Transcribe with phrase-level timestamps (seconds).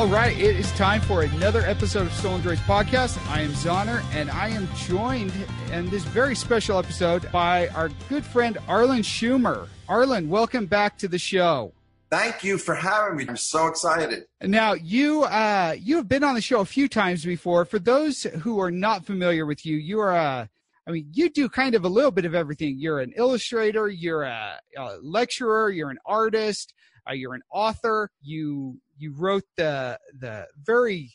[0.00, 3.18] All right, it is time for another episode of Stolen Droids Podcast.
[3.28, 5.30] I am Zoner, and I am joined
[5.72, 9.68] in this very special episode by our good friend Arlen Schumer.
[9.90, 11.74] Arlen, welcome back to the show.
[12.08, 13.26] Thank you for having me.
[13.28, 14.24] I'm so excited.
[14.40, 17.66] Now, you uh, you have been on the show a few times before.
[17.66, 20.48] For those who are not familiar with you, you are a
[20.86, 22.76] I mean, you do kind of a little bit of everything.
[22.78, 26.72] You're an illustrator, you're a, a lecturer, you're an artist,
[27.06, 28.10] uh, you're an author.
[28.22, 31.12] You you wrote the the very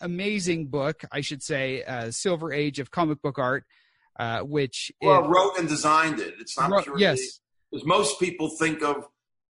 [0.00, 3.64] amazing book, I should say, uh, Silver Age of Comic Book Art,
[4.18, 6.34] uh, which well it, wrote and designed it.
[6.38, 7.40] It's not wrote, purely, yes,
[7.70, 9.06] because most people think of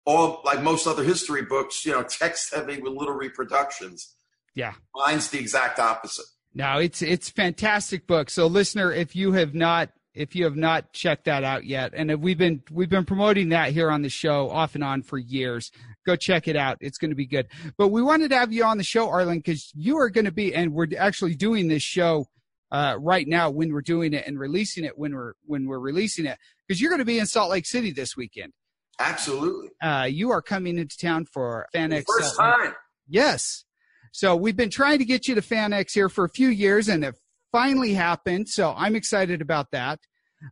[0.04, 4.14] all like most other history books, you know, text heavy with little reproductions.
[4.54, 6.26] Yeah, mine's the exact opposite.
[6.54, 8.30] No, it's it's fantastic book.
[8.30, 12.22] So, listener, if you have not if you have not checked that out yet, and
[12.22, 15.70] we've been we've been promoting that here on the show off and on for years.
[16.06, 17.48] Go check it out; it's going to be good.
[17.76, 20.32] But we wanted to have you on the show, Arlen, because you are going to
[20.32, 22.26] be, and we're actually doing this show
[22.70, 26.26] uh, right now when we're doing it and releasing it when we're when we're releasing
[26.26, 28.52] it because you're going to be in Salt Lake City this weekend.
[28.98, 29.68] Absolutely.
[29.82, 32.04] Uh, you are coming into town for FanX.
[32.06, 32.74] First time.
[33.08, 33.64] Yes.
[34.12, 37.04] So we've been trying to get you to FanX here for a few years, and
[37.04, 37.14] it
[37.52, 38.48] finally happened.
[38.48, 40.00] So I'm excited about that.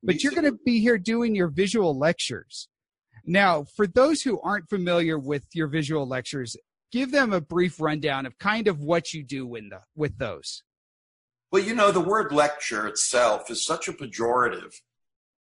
[0.02, 2.68] But you're going to be here doing your visual lectures.
[3.26, 6.56] Now, for those who aren't familiar with your visual lectures,
[6.92, 10.62] give them a brief rundown of kind of what you do the, with those.
[11.50, 14.74] Well, you know, the word lecture itself is such a pejorative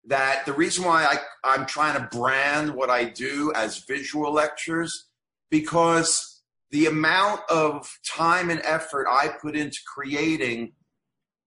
[0.05, 5.07] that the reason why I, I'm trying to brand what I do as visual lectures,
[5.49, 10.73] because the amount of time and effort I put into creating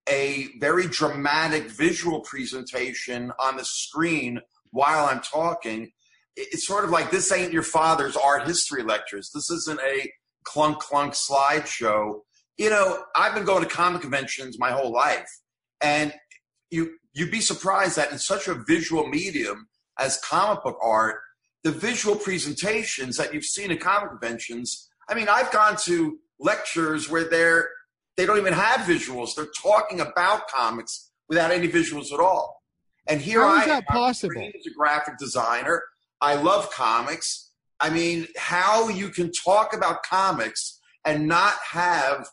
[0.08, 4.40] a very dramatic visual presentation on the screen
[4.70, 5.90] while I'm talking.
[6.36, 9.30] It's sort of like this ain't your father's art history lectures.
[9.34, 10.10] This isn't a
[10.44, 12.20] clunk clunk slideshow.
[12.58, 15.28] You know, I've been going to comic conventions my whole life,
[15.80, 16.14] and
[16.70, 19.68] you you'd be surprised that in such a visual medium
[19.98, 21.16] as comic book art,
[21.64, 24.88] the visual presentations that you've seen at comic conventions.
[25.08, 27.68] I mean, I've gone to lectures where they're
[28.16, 29.34] they don't even have visuals.
[29.34, 32.62] They're talking about comics without any visuals at all.
[33.08, 34.40] And here How I is that am possible?
[34.40, 35.82] As a graphic designer,
[36.20, 37.50] I love comics.
[37.80, 42.26] I mean, how you can talk about comics and not have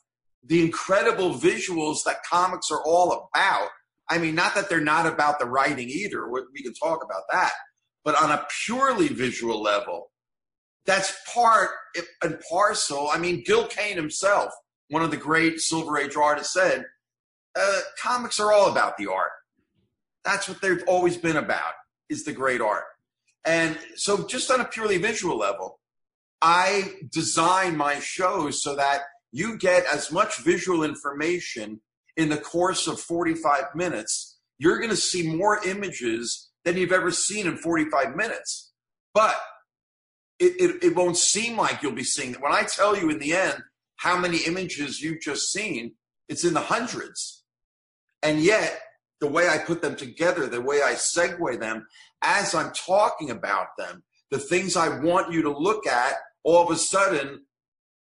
[0.46, 3.70] the incredible visuals that comics are all about.
[4.10, 6.28] I mean, not that they're not about the writing either.
[6.30, 7.52] We can talk about that.
[8.04, 10.12] But on a purely visual level,
[10.86, 11.70] that's part
[12.22, 13.10] and parcel.
[13.12, 14.52] I mean, Gil Kane himself
[14.94, 16.86] one of the great Silver Age artists said,
[17.60, 19.32] uh, comics are all about the art.
[20.24, 21.74] That's what they've always been about,
[22.10, 22.84] is the great art.
[23.46, 25.80] And so, just on a purely visual level,
[26.42, 31.82] I design my shows so that you get as much visual information
[32.16, 34.38] in the course of 45 minutes.
[34.60, 38.72] You're going to see more images than you've ever seen in 45 minutes.
[39.14, 39.36] But
[40.40, 42.42] it, it, it won't seem like you'll be seeing it.
[42.42, 43.62] When I tell you in the end,
[43.98, 45.94] how many images you've just seen.
[46.28, 47.44] It's in the hundreds.
[48.22, 48.80] And yet,
[49.20, 51.88] the way I put them together, the way I segue them
[52.24, 56.14] as I'm talking about them, the things I want you to look at,
[56.44, 57.46] all of a sudden,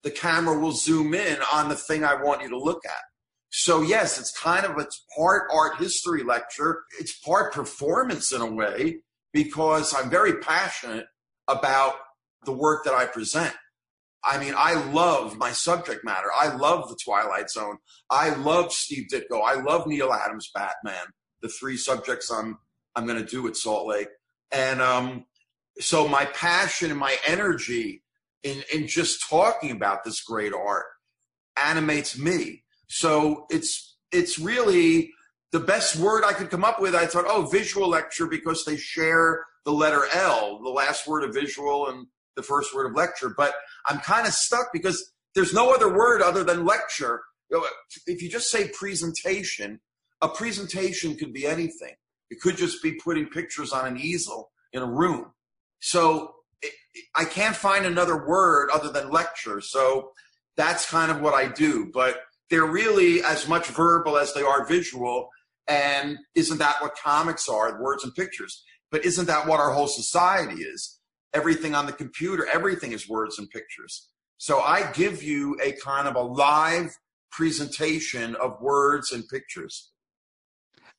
[0.03, 3.03] the camera will zoom in on the thing I want you to look at.
[3.51, 6.85] So yes, it's kind of it's part art history lecture.
[6.99, 9.03] It's part performance in a way
[9.33, 11.07] because I'm very passionate
[11.49, 11.95] about
[12.45, 13.55] the work that I present.
[14.25, 16.29] I mean, I love my subject matter.
[16.35, 17.77] I love the Twilight Zone.
[18.09, 19.43] I love Steve Ditko.
[19.45, 21.07] I love Neal Adams Batman.
[21.43, 22.59] The three subjects I'm
[22.95, 24.09] I'm going to do at Salt Lake,
[24.51, 25.27] and um,
[25.81, 28.03] so my passion and my energy
[28.43, 30.87] in in just talking about this great art
[31.57, 32.65] animates me.
[32.89, 35.11] So it's it's really
[35.53, 36.95] the best word I could come up with.
[36.95, 41.35] I thought, oh, visual lecture because they share the letter L, the last word of
[41.35, 42.07] visual and
[42.37, 43.33] the first word of lecture.
[43.37, 43.55] But
[43.87, 47.23] I'm kind of stuck because there's no other word other than lecture.
[48.07, 49.81] If you just say presentation,
[50.21, 51.95] a presentation could be anything.
[52.33, 55.33] It could just be putting pictures on an easel in a room.
[55.81, 56.35] So
[57.15, 59.61] I can't find another word other than lecture.
[59.61, 60.11] So
[60.57, 61.91] that's kind of what I do.
[61.93, 62.21] But
[62.51, 65.29] they're really as much verbal as they are visual.
[65.69, 68.65] And isn't that what comics are, words and pictures?
[68.91, 70.99] But isn't that what our whole society is?
[71.35, 74.09] everything on the computer, everything is words and pictures.
[74.39, 76.91] So I give you a kind of a live
[77.31, 79.92] presentation of words and pictures.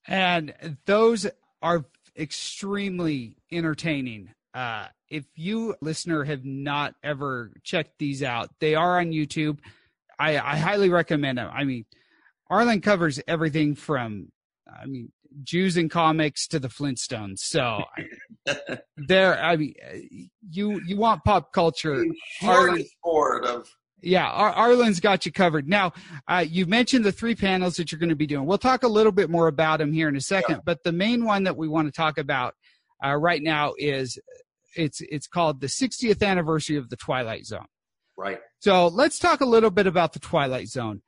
[0.08, 0.54] And
[0.86, 1.28] those
[1.62, 1.86] are
[2.18, 4.30] extremely entertaining.
[4.54, 9.60] Uh, if you listener have not ever checked these out, they are on YouTube.
[10.20, 11.50] I, I highly recommend them.
[11.52, 11.86] I mean,
[12.50, 14.32] Arlen covers everything from,
[14.68, 15.12] I mean,
[15.44, 17.40] Jews and comics to the Flintstones.
[17.40, 17.84] So
[18.98, 19.74] there, I mean,
[20.52, 22.06] you you want pop culture?
[22.44, 23.68] Arlen, board of
[24.04, 25.68] yeah, Ar- Arlen's got you covered.
[25.68, 25.94] Now,
[26.28, 28.46] uh, you mentioned the three panels that you're going to be doing.
[28.46, 30.62] We'll talk a little bit more about them here in a second, yeah.
[30.66, 32.56] but the main one that we want to talk about
[33.04, 34.20] uh, right now is
[34.76, 37.66] it's it's called the 60th anniversary of the Twilight Zone.
[38.18, 38.40] Right.
[38.60, 41.02] So let's talk a little bit about the Twilight Zone.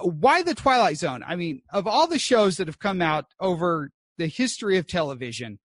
[0.00, 1.24] Why the Twilight Zone?
[1.26, 5.58] I mean, of all the shows that have come out over the history of television,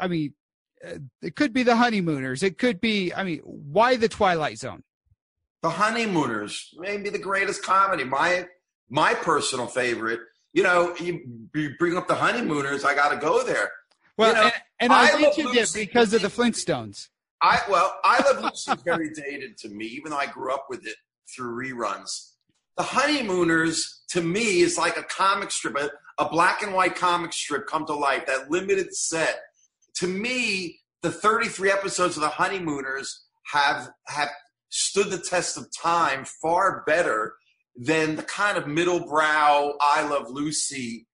[0.00, 0.34] I mean,
[0.84, 2.42] uh, it could be the Honeymooners.
[2.42, 4.82] It could be, I mean, why the Twilight Zone?
[5.62, 8.04] The Honeymooners, maybe the greatest comedy.
[8.04, 8.46] My
[8.88, 10.20] my personal favorite.
[10.52, 11.20] You know, you,
[11.54, 13.70] you bring up the Honeymooners, I got to go there.
[14.16, 17.08] Well, you know, and, and, I, I mentioned it because of the Flintstones.
[17.42, 20.66] I well, I Love Lucy is very dated to me, even though I grew up
[20.70, 20.96] with it
[21.34, 22.32] through reruns.
[22.78, 27.32] The Honeymooners to me is like a comic strip, a, a black and white comic
[27.32, 28.24] strip come to life.
[28.26, 29.40] That limited set.
[29.96, 34.30] To me, the 33 episodes of the Honeymooners have have
[34.68, 37.34] stood the test of time far better
[37.76, 41.06] than the kind of middle brow I Love Lucy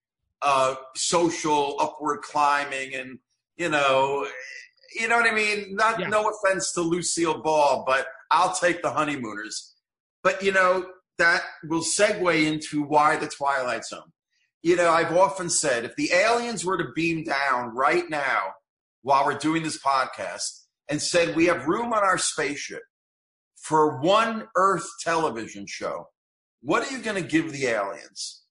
[0.43, 3.19] uh, social upward climbing and
[3.57, 4.27] you know
[4.95, 5.75] you know what I mean?
[5.75, 6.09] Not yeah.
[6.09, 9.75] no offense to Lucille Ball, but I'll take the honeymooners.
[10.23, 10.87] But you know,
[11.19, 14.13] that will segue into why the Twilight Zone.
[14.63, 18.43] You know, I've often said if the aliens were to beam down right now
[19.03, 22.83] while we're doing this podcast and said we have room on our spaceship
[23.63, 26.09] for one Earth television show,
[26.63, 28.43] what are you going to give the aliens?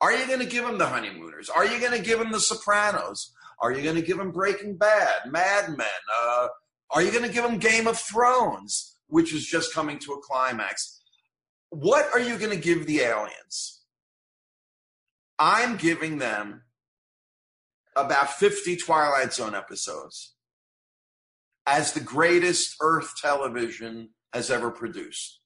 [0.00, 1.50] Are you going to give them the honeymooners?
[1.50, 3.34] Are you going to give them the Sopranos?
[3.60, 5.86] Are you going to give them Breaking Bad, Mad Men?
[6.22, 6.48] Uh,
[6.90, 10.20] are you going to give them Game of Thrones, which is just coming to a
[10.20, 11.02] climax?
[11.68, 13.82] What are you going to give the aliens?
[15.38, 16.62] I'm giving them
[17.94, 20.34] about 50 Twilight Zone episodes
[21.66, 25.40] as the greatest Earth television has ever produced.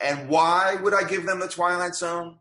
[0.00, 2.38] And why would I give them the Twilight Zone?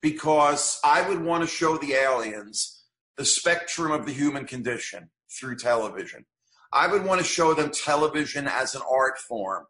[0.00, 2.84] Because I would want to show the aliens
[3.16, 6.24] the spectrum of the human condition through television.
[6.72, 9.66] I would want to show them television as an art form,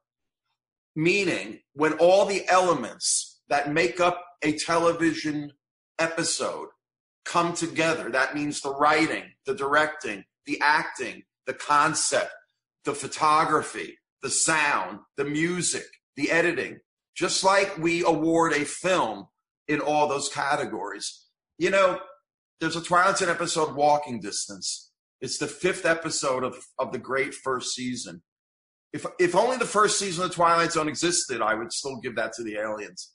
[0.95, 5.53] meaning when all the elements that make up a television
[5.99, 6.69] episode
[7.25, 12.33] come together, that means the writing, the directing, the acting, the concept,
[12.85, 15.85] the photography, the sound, the music,
[16.17, 16.79] the editing,
[17.17, 19.27] just like we award a film
[19.69, 21.27] in all those categories.
[21.59, 22.01] You know,
[22.61, 24.91] there's a Twilight Zone episode, Walking Distance.
[25.21, 28.23] It's the fifth episode of, of the great first season.
[28.93, 32.33] If, if only the first season of Twilight Zone existed, I would still give that
[32.35, 33.13] to the aliens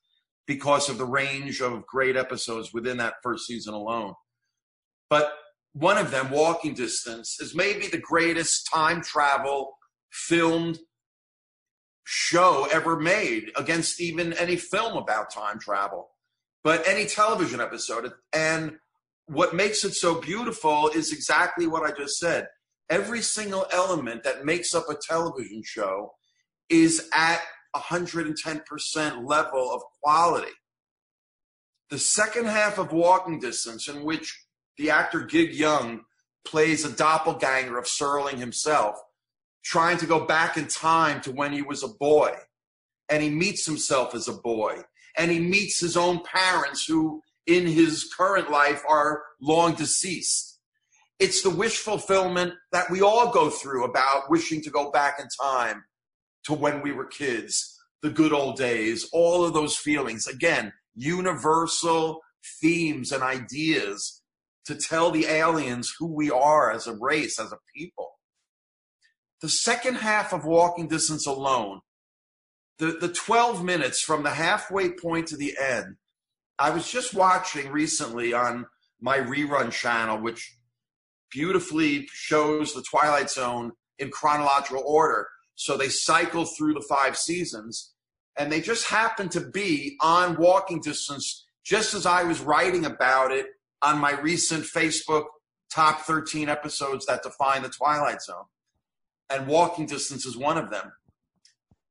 [0.48, 4.14] because of the range of great episodes within that first season alone.
[5.10, 5.34] But
[5.74, 9.78] one of them, Walking Distance, is maybe the greatest time travel
[10.12, 10.80] filmed
[12.10, 16.08] show ever made against even any film about time travel,
[16.64, 18.10] but any television episode.
[18.32, 18.78] And
[19.26, 22.48] what makes it so beautiful is exactly what I just said.
[22.90, 26.14] Every single element that makes up a television show
[26.70, 27.42] is at
[27.76, 30.54] 110% level of quality.
[31.90, 34.46] The second half of Walking Distance, in which
[34.78, 36.04] the actor Gig Young
[36.46, 38.96] plays a doppelganger of Serling himself,
[39.68, 42.34] trying to go back in time to when he was a boy,
[43.10, 44.82] and he meets himself as a boy,
[45.18, 50.60] and he meets his own parents who in his current life are long deceased.
[51.20, 55.28] It's the wish fulfillment that we all go through about wishing to go back in
[55.42, 55.84] time
[56.46, 60.28] to when we were kids, the good old days, all of those feelings.
[60.28, 62.22] Again, universal
[62.62, 64.22] themes and ideas
[64.66, 68.17] to tell the aliens who we are as a race, as a people.
[69.42, 71.82] The second half of Walking Distance alone,
[72.80, 75.98] the, the 12 minutes from the halfway point to the end,
[76.58, 78.66] I was just watching recently on
[79.00, 80.58] my rerun channel, which
[81.32, 85.28] beautifully shows the Twilight Zone in chronological order.
[85.54, 87.94] So they cycle through the five seasons,
[88.38, 93.32] and they just happen to be on walking distance, just as I was writing about
[93.32, 93.48] it
[93.84, 95.26] on my recent Facebook
[95.72, 98.46] top 13 episodes that define the Twilight Zone.
[99.30, 100.92] And walking distance is one of them.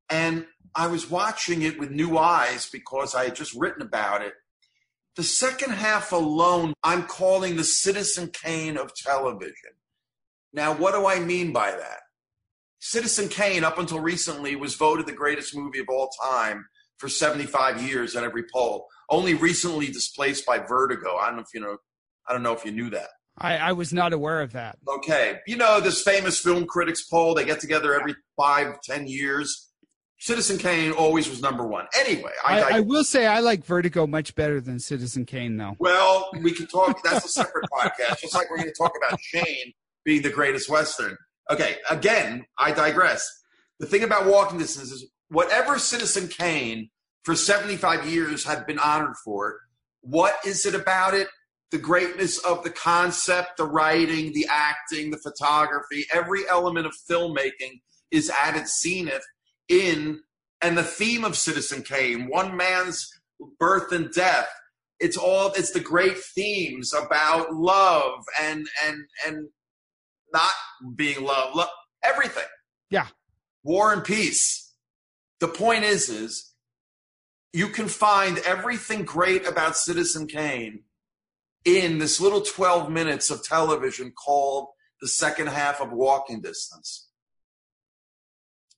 [0.09, 4.35] And I was watching it with new eyes because I had just written about it
[5.17, 9.71] the second half alone, I'm calling the Citizen Kane of television.
[10.53, 12.01] Now, what do I mean by that?
[12.81, 16.67] Citizen Kane, up until recently, was voted the greatest movie of all time
[16.99, 18.87] for 75 years in every poll.
[19.09, 21.17] Only recently displaced by Vertigo.
[21.17, 21.79] I don't know if you know.
[22.29, 23.09] I don't know if you knew that.
[23.39, 24.79] I, I was not aware of that.
[24.89, 27.35] Okay, you know this famous film critics poll.
[27.35, 29.71] They get together every five, ten years.
[30.19, 31.87] Citizen Kane always was number one.
[31.99, 35.77] Anyway, I, I, I, will say I like Vertigo much better than Citizen Kane, though.
[35.79, 37.03] Well, we can talk.
[37.05, 38.23] That's a separate podcast.
[38.23, 39.75] Just like we're going to talk about Shane
[40.05, 41.19] being the greatest Western.
[41.51, 43.29] Okay, again, I digress.
[43.79, 46.89] The thing about Walking Distance is whatever Citizen Kane
[47.25, 49.61] for 75 years had been honored for,
[50.01, 51.29] what is it about it?
[51.73, 57.81] The greatness of the concept, the writing, the acting, the photography, every element of filmmaking
[58.11, 59.25] is at its zenith
[59.69, 60.21] in,
[60.63, 63.11] and the theme of Citizen Kane, one man's
[63.59, 64.49] birth and death.
[65.01, 69.49] It's all, it's the great themes about love and, and, and
[70.33, 70.53] not
[70.95, 71.69] being loved, love,
[72.05, 72.45] everything.
[72.91, 73.09] Yeah.
[73.65, 74.75] War and peace.
[75.41, 76.55] The point is, is
[77.53, 80.85] you can find everything great about Citizen Kane
[81.67, 84.69] in this little 12 minutes of television called
[85.01, 87.09] the second half of Walking Distance.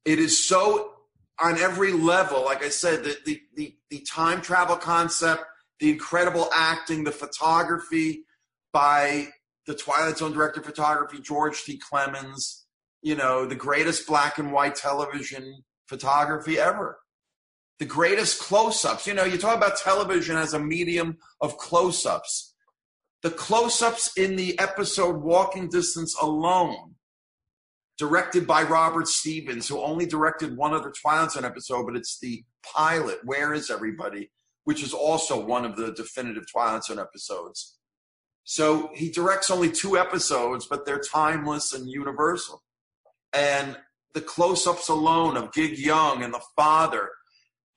[0.05, 0.93] It is so
[1.39, 5.45] on every level, like I said, the, the, the, the time travel concept,
[5.79, 8.25] the incredible acting, the photography
[8.73, 9.29] by
[9.67, 11.79] the Twilight Zone director of photography, George T.
[11.79, 12.65] Clemens,
[13.03, 16.99] you know, the greatest black and white television photography ever.
[17.79, 19.07] The greatest close ups.
[19.07, 22.48] You know, you talk about television as a medium of close ups.
[23.23, 26.95] The close ups in the episode Walking Distance alone,
[27.99, 32.45] directed by Robert Stevens, who only directed one other Twilight Zone episode, but it's the
[32.63, 34.31] pilot, Where is Everybody,
[34.65, 37.79] which is also one of the definitive Twilight Zone episodes.
[38.45, 42.63] So he directs only two episodes, but they're timeless and universal.
[43.33, 43.77] And
[44.15, 47.11] the close ups alone of Gig Young and the father.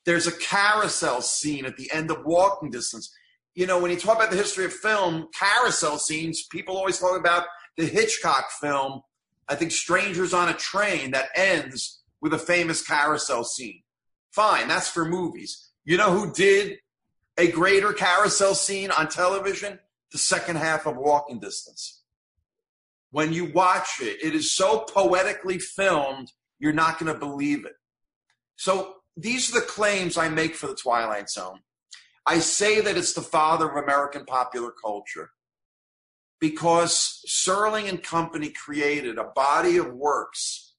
[0.06, 3.14] There's a carousel scene at the end of Walking Distance.
[3.54, 7.20] You know, when you talk about the history of film, carousel scenes, people always talk
[7.20, 7.46] about
[7.78, 9.02] the Hitchcock film,
[9.48, 13.82] I think Strangers on a Train, that ends with a famous carousel scene.
[14.32, 15.70] Fine, that's for movies.
[15.84, 16.78] You know who did
[17.38, 19.80] a greater carousel scene on television?
[20.12, 22.02] the second half of Walking Distance.
[23.12, 27.74] When you watch it, it is so poetically filmed, you're not going to believe it.
[28.56, 31.60] So these are the claims I make for the Twilight Zone.
[32.26, 35.32] I say that it's the father of American popular culture
[36.40, 40.74] because Serling and Company created a body of works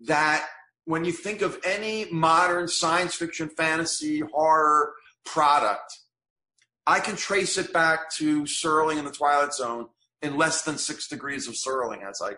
[0.00, 0.46] that,
[0.86, 4.94] when you think of any modern science fiction, fantasy, horror
[5.24, 5.98] product,
[6.86, 9.88] I can trace it back to Serling and the Twilight Zone
[10.22, 12.32] in less than six degrees of Serling as I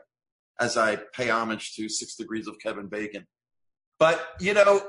[0.61, 3.27] as I pay homage to six degrees of Kevin Bacon.
[3.99, 4.83] But you know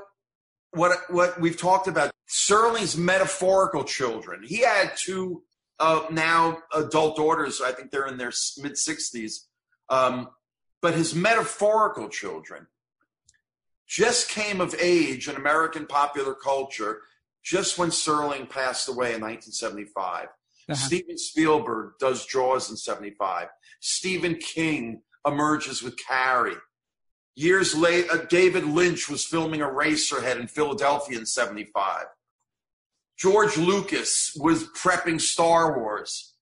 [0.72, 4.42] what what we've talked about Serling's metaphorical children.
[4.44, 5.42] He had two
[5.78, 7.60] uh, now adult daughters.
[7.60, 9.46] I think they're in their mid sixties.
[9.88, 10.28] Um,
[10.80, 12.66] but his metaphorical children
[13.86, 17.00] just came of age in American popular culture
[17.42, 20.24] just when Serling passed away in 1975.
[20.24, 20.74] Uh-huh.
[20.74, 23.48] Steven Spielberg does Jaws in 75.
[23.80, 26.56] Stephen King emerges with Carrie.
[27.36, 32.04] Years later, uh, David Lynch was filming Eraserhead in Philadelphia in 75.
[33.18, 36.34] George Lucas was prepping Star Wars.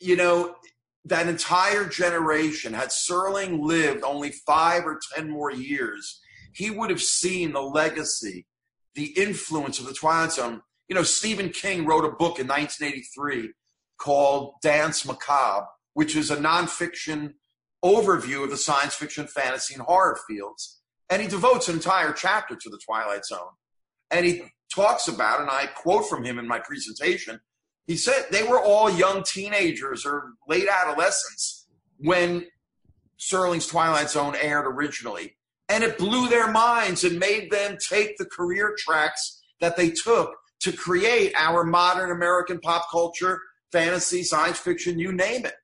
[0.00, 0.56] You know,
[1.04, 6.20] that entire generation, had Serling lived only five or 10 more years,
[6.54, 8.46] he would have seen the legacy
[8.94, 10.60] the influence of the Twilight Zone.
[10.88, 13.52] You know, Stephen King wrote a book in 1983
[13.98, 17.34] called Danse Macabre, which is a nonfiction
[17.84, 20.80] overview of the science fiction, fantasy, and horror fields.
[21.08, 23.52] And he devotes an entire chapter to the Twilight Zone.
[24.10, 24.42] And he
[24.74, 27.40] talks about, and I quote from him in my presentation,
[27.86, 31.66] he said they were all young teenagers or late adolescents
[31.98, 32.46] when
[33.18, 35.36] Serling's Twilight Zone aired originally
[35.72, 40.36] and it blew their minds and made them take the career tracks that they took
[40.60, 43.40] to create our modern American pop culture,
[43.72, 45.54] fantasy, science fiction, you name it.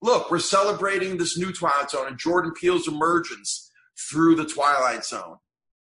[0.00, 3.68] Look, we're celebrating this new Twilight Zone and Jordan Peele's emergence
[4.08, 5.38] through the Twilight Zone.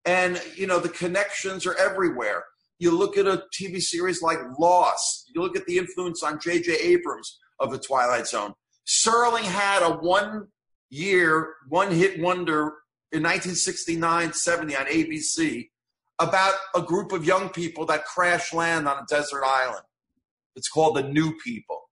[0.06, 2.44] And, you know, the connections are everywhere.
[2.80, 6.74] You look at a TV series like Lost, you look at the influence on J.J.
[6.74, 8.54] Abrams of the Twilight Zone.
[8.88, 10.48] Serling had a one
[10.90, 12.74] year, one hit wonder
[13.12, 15.70] in 1969 70 on ABC
[16.20, 19.84] about a group of young people that crash land on a desert island.
[20.56, 21.90] It's called The New People.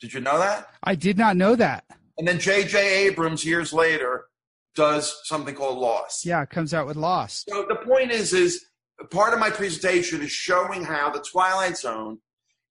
[0.00, 0.68] Did you know that?
[0.82, 1.84] I did not know that.
[2.16, 3.06] And then J.J.
[3.06, 4.26] Abrams years later
[4.74, 6.24] does something called Lost.
[6.24, 7.48] Yeah, it comes out with Lost.
[7.48, 8.64] So the point is, is
[9.10, 12.18] part of my presentation is showing how the Twilight Zone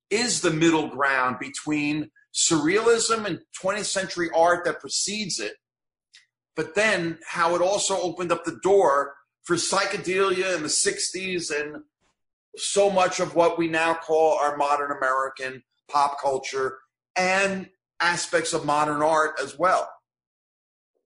[0.10, 5.54] is the middle ground between surrealism and 20th century art that precedes it,
[6.56, 11.84] but then how it also opened up the door for psychedelia in the 60s and
[12.56, 16.78] so much of what we now call our modern American pop culture
[17.16, 19.90] and aspects of modern art as well.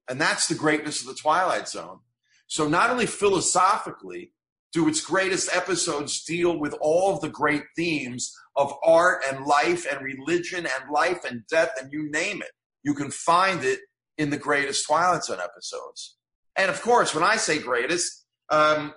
[0.09, 1.99] And that's the greatness of the Twilight Zone.
[2.47, 4.33] So, not only philosophically
[4.73, 9.85] do its greatest episodes deal with all of the great themes of art and life
[9.89, 12.51] and religion and life and death and you name it,
[12.83, 13.79] you can find it
[14.17, 16.17] in the greatest Twilight Zone episodes.
[16.55, 18.93] And of course, when I say greatest, um,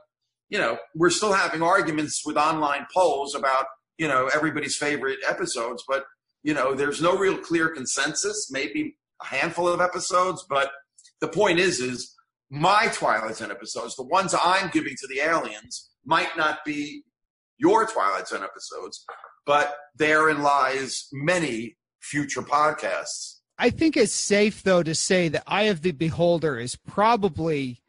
[0.49, 3.67] you know, we're still having arguments with online polls about,
[3.99, 6.05] you know, everybody's favorite episodes, but,
[6.43, 10.71] you know, there's no real clear consensus, maybe a handful of episodes, but
[11.21, 12.15] the point is, is
[12.51, 17.03] my Twilight Zone episodes, the ones I'm giving to the aliens, might not be
[17.59, 19.05] your Twilight Zone episodes,
[19.45, 23.37] but therein lies many future podcasts.
[23.59, 27.83] I think it's safe though to say that Eye of the Beholder is probably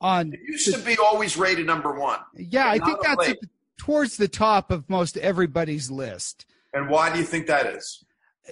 [0.00, 0.32] on.
[0.32, 2.20] It used to be always rated number one.
[2.36, 3.36] Yeah, I think that's a,
[3.78, 6.46] towards the top of most everybody's list.
[6.72, 8.04] And why do you think that is?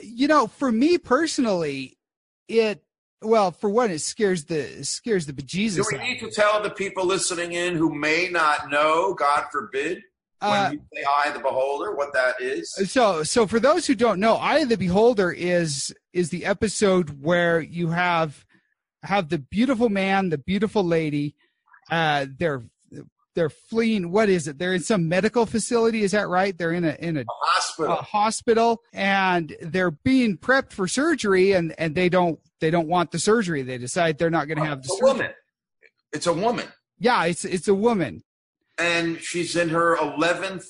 [0.02, 1.96] You know, for me personally,
[2.48, 2.82] it
[3.22, 5.76] well, for one, it scares the it scares the bejesus.
[5.76, 10.02] Do we need to tell the people listening in who may not know, God forbid,
[10.40, 12.72] when uh, you say "Eye of the Beholder," what that is?
[12.90, 17.22] So, so for those who don't know, "Eye of the Beholder" is is the episode
[17.22, 18.44] where you have
[19.02, 21.34] have the beautiful man, the beautiful lady.
[21.90, 22.62] Uh, they're
[23.34, 24.10] they're fleeing.
[24.10, 24.58] What is it?
[24.58, 26.02] They're in some medical facility.
[26.02, 26.56] Is that right?
[26.56, 27.92] They're in a in a, a hospital.
[27.92, 33.10] A hospital, and they're being prepped for surgery, and and they don't they don't want
[33.10, 33.62] the surgery.
[33.62, 35.30] They decide they're not going to have the it's woman.
[36.12, 36.66] It's a woman.
[36.99, 38.23] Yeah, it's it's a woman.
[38.78, 40.66] And she's in her eleventh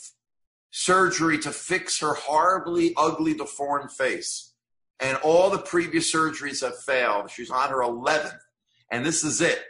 [0.71, 4.53] surgery to fix her horribly ugly deformed face.
[5.01, 7.31] And all the previous surgeries have failed.
[7.31, 8.35] She's on her eleventh.
[8.93, 9.63] And this is it.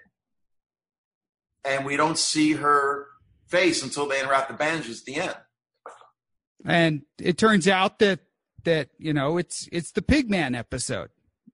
[1.64, 3.06] And we don't see her
[3.48, 5.36] face until they unwrap the bandages at the end.
[6.64, 8.20] And it turns out that
[8.64, 11.10] that, you know, it's it's the Pigman episode.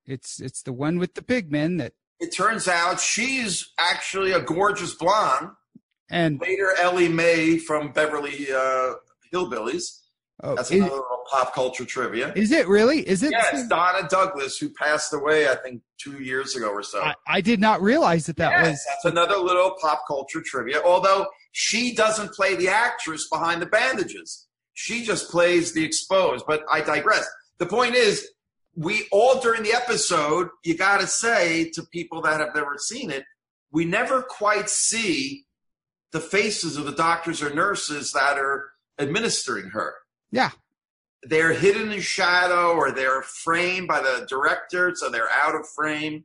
[0.06, 1.92] It's it's the one with the pigmen that.
[2.18, 5.50] It turns out she's actually a gorgeous blonde.
[6.08, 8.94] And later, Ellie Mae from Beverly uh,
[9.34, 10.00] Hillbillies.
[10.42, 12.32] Oh, That's another little pop culture trivia.
[12.36, 13.00] Is it really?
[13.08, 13.32] Is it?
[13.32, 17.00] Yeah, it's Donna Douglas who passed away, I think, two years ago or so.
[17.00, 18.86] I, I did not realize that that yes, was.
[18.86, 20.82] That's another little pop culture trivia.
[20.84, 26.44] Although she doesn't play the actress behind the bandages, she just plays the exposed.
[26.46, 27.26] But I digress.
[27.58, 28.28] The point is,
[28.74, 33.10] we all during the episode, you got to say to people that have never seen
[33.10, 33.24] it,
[33.72, 35.46] we never quite see
[36.12, 39.94] the faces of the doctors or nurses that are administering her.
[40.36, 40.50] Yeah.
[41.22, 46.24] They're hidden in shadow or they're framed by the director, so they're out of frame.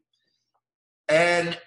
[1.10, 1.58] And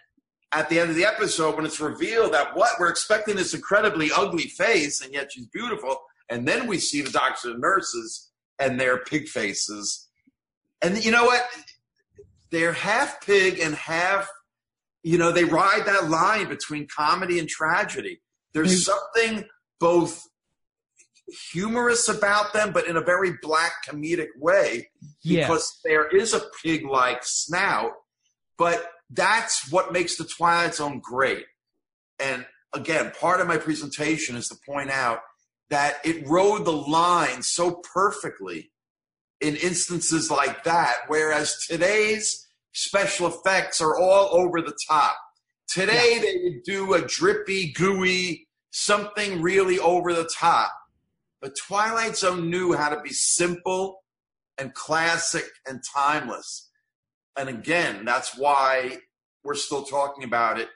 [0.52, 4.10] at the end of the episode, when it's revealed that what we're expecting this incredibly
[4.16, 5.96] ugly face, and yet she's beautiful,
[6.30, 10.04] and then we see the doctors and nurses and their pig faces
[10.84, 11.42] and you know what?
[12.50, 14.28] They're half pig and half,
[15.02, 18.20] you know, they ride that line between comedy and tragedy.
[18.52, 19.44] There's something
[19.80, 20.28] both
[21.52, 24.90] humorous about them, but in a very black comedic way,
[25.24, 27.92] because there is a pig like snout.
[28.58, 31.46] But that's what makes the Twilight Zone great.
[32.18, 35.20] And again, part of my presentation is to point out
[35.70, 38.70] that it rode the line so perfectly
[39.40, 45.16] in instances like that, whereas today's special effects are all over the top.
[45.68, 46.20] Today yeah.
[46.20, 50.72] they would do a drippy, gooey, something really over the top.
[51.44, 54.02] But Twilight Zone knew how to be simple
[54.56, 56.70] and classic and timeless.
[57.36, 58.96] And again, that's why
[59.44, 60.70] we're still talking about it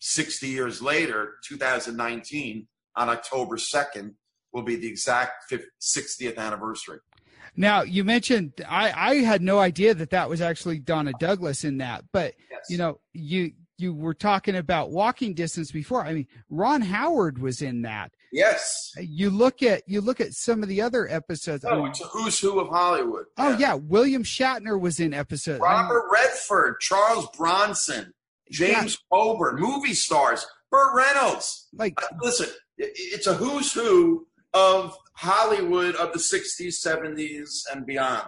[0.00, 4.14] 60 years later, 2019, on October 2nd,
[4.52, 6.98] will be the exact 60th anniversary.
[7.54, 11.78] Now you mentioned I I had no idea that that was actually Donna Douglas in
[11.78, 12.62] that, but yes.
[12.68, 16.04] you know you you were talking about walking distance before.
[16.04, 18.12] I mean, Ron Howard was in that.
[18.32, 18.92] Yes.
[18.98, 21.64] You look at you look at some of the other episodes.
[21.64, 23.26] Oh, I mean, who's who of Hollywood.
[23.38, 23.58] Oh yeah.
[23.58, 23.74] yeah.
[23.74, 25.60] William Shatner was in episode.
[25.60, 28.12] Robert I mean, Redford, Charles Bronson,
[28.50, 29.16] James yeah.
[29.16, 31.68] Coburn, movie stars, Burt Reynolds.
[31.72, 38.24] Like, uh, listen, it's a who's who of Hollywood of the 60s, 70s, and beyond.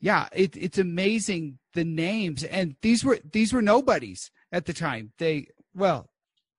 [0.00, 5.12] yeah, it, it's amazing the names, and these were these were nobodies at the time.
[5.18, 6.10] They well,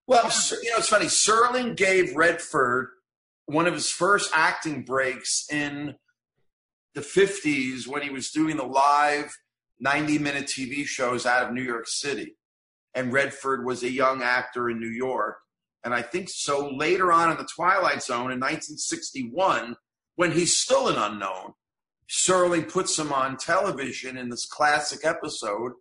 [0.08, 0.32] well,
[0.63, 1.06] you know, it's funny.
[1.06, 2.89] Serling gave Redford
[3.45, 5.95] one of his first acting breaks in
[6.95, 9.32] the 50s when he was doing the live
[9.80, 12.36] 90 minute TV shows out of New York City.
[12.93, 15.38] And Redford was a young actor in New York.
[15.84, 19.75] And I think so later on in The Twilight Zone in 1961,
[20.15, 21.54] when he's still an unknown,
[22.10, 25.71] Serling puts him on television in this classic episode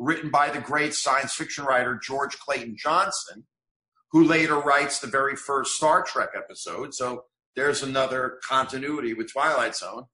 [0.00, 3.44] written by the great science fiction writer George Clayton Johnson,
[4.10, 6.94] who later writes the very first Star Trek episode.
[6.94, 10.04] So there's another continuity with Twilight Zone.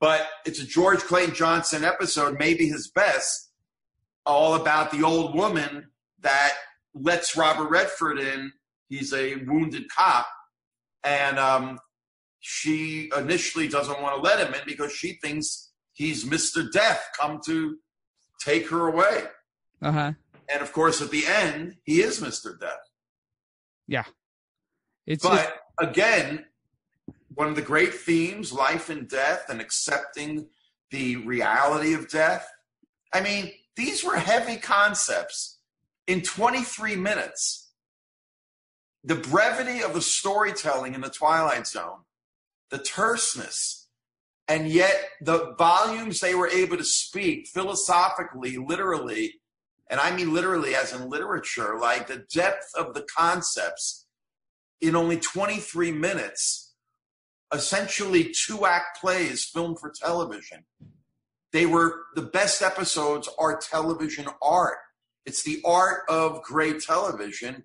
[0.00, 3.52] But it's a George Clayton Johnson episode, maybe his best,
[4.26, 5.86] all about the old woman
[6.20, 6.54] that
[6.94, 8.50] lets Robert Redford in.
[8.88, 10.26] He's a wounded cop.
[11.04, 11.78] And um,
[12.40, 16.70] she initially doesn't want to let him in because she thinks he's Mr.
[16.72, 17.76] Death come to
[18.40, 19.24] take her away.
[19.82, 20.12] Uh huh.
[20.52, 22.58] And of course, at the end, he is Mr.
[22.58, 22.90] Death.
[23.86, 24.04] Yeah.
[25.06, 25.90] It's but just...
[25.90, 26.46] again,
[27.34, 30.48] one of the great themes life and death and accepting
[30.90, 32.48] the reality of death.
[33.12, 35.58] I mean, these were heavy concepts
[36.06, 37.70] in 23 minutes.
[39.04, 42.00] The brevity of the storytelling in the Twilight Zone
[42.70, 43.79] the terseness,
[44.50, 49.34] and yet the volumes they were able to speak philosophically, literally,
[49.88, 54.06] and I mean literally as in literature, like the depth of the concepts
[54.80, 56.74] in only 23 minutes,
[57.54, 60.64] essentially two act plays filmed for television.
[61.52, 64.78] They were the best episodes are television art.
[65.26, 67.62] It's the art of great television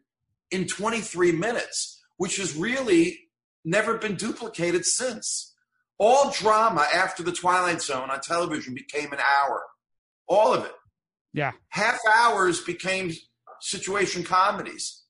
[0.51, 3.21] in 23 minutes, which has really
[3.63, 5.54] never been duplicated since.
[5.97, 9.63] All drama after the Twilight Zone on television became an hour.
[10.27, 10.73] All of it.
[11.33, 11.51] Yeah.
[11.69, 13.11] Half hours became
[13.61, 15.03] situation comedies.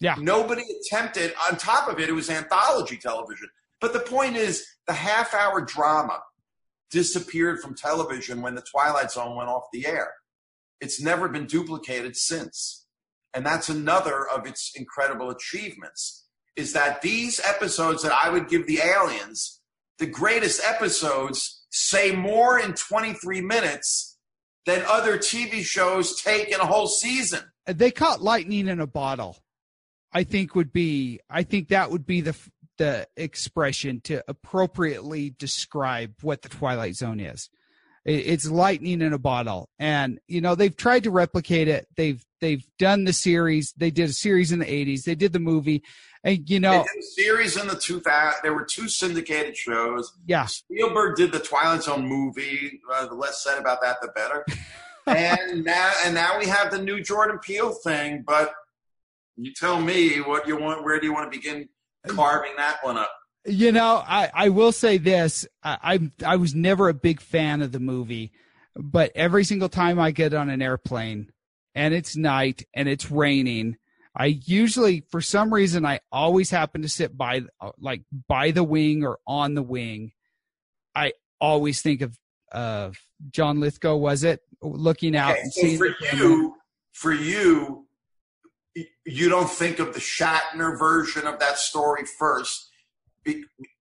[0.00, 0.16] Yeah.
[0.18, 3.48] Nobody attempted, on top of it, it was anthology television.
[3.80, 6.20] But the point is, the half hour drama
[6.90, 10.12] disappeared from television when the Twilight Zone went off the air.
[10.80, 12.86] It's never been duplicated since.
[13.34, 18.66] And that's another of its incredible achievements is that these episodes that I would give
[18.66, 19.60] the aliens,
[19.98, 24.18] the greatest episodes, say more in 23 minutes
[24.66, 27.40] than other TV shows take in a whole season.
[27.66, 29.38] They caught lightning in a bottle.
[30.12, 32.36] I think would be I think that would be the
[32.78, 37.48] the expression to appropriately describe what the Twilight Zone is.
[38.04, 41.88] It's lightning in a bottle, and you know they've tried to replicate it.
[41.96, 43.72] They've they've done the series.
[43.76, 45.04] They did a series in the '80s.
[45.04, 45.82] They did the movie.
[46.26, 50.12] And you know, series in the 2000, there were two syndicated shows.
[50.26, 52.80] Yeah, Spielberg did the Twilight Zone movie.
[52.92, 54.44] Uh, the less said about that, the better.
[55.06, 58.24] and now, and now we have the new Jordan Peele thing.
[58.26, 58.52] But
[59.36, 60.84] you tell me what you want.
[60.84, 61.68] Where do you want to begin
[62.08, 63.12] carving that one up?
[63.44, 67.62] You know, I, I will say this: I, I I was never a big fan
[67.62, 68.32] of the movie,
[68.74, 71.30] but every single time I get on an airplane
[71.76, 73.76] and it's night and it's raining
[74.16, 78.64] I usually, for some reason, I always happen to sit by, uh, like, by the
[78.64, 80.12] wing or on the wing.
[80.94, 82.18] I always think of,
[82.50, 82.96] of
[83.30, 83.94] John Lithgow.
[83.96, 86.54] Was it looking out okay, and so seeing for you?
[86.92, 87.86] For you,
[89.04, 92.70] you don't think of the Shatner version of that story first,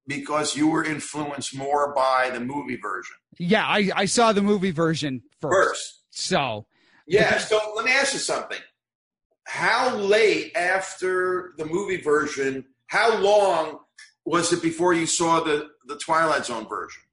[0.05, 3.15] because you were influenced more by the movie version.
[3.39, 5.69] Yeah, I, I saw the movie version first.
[5.69, 6.03] first.
[6.09, 6.65] So
[7.07, 7.37] yeah.
[7.37, 8.59] So let me ask you something
[9.47, 13.79] how late after the movie version, how long
[14.25, 17.03] was it before you saw the, the Twilight Zone version?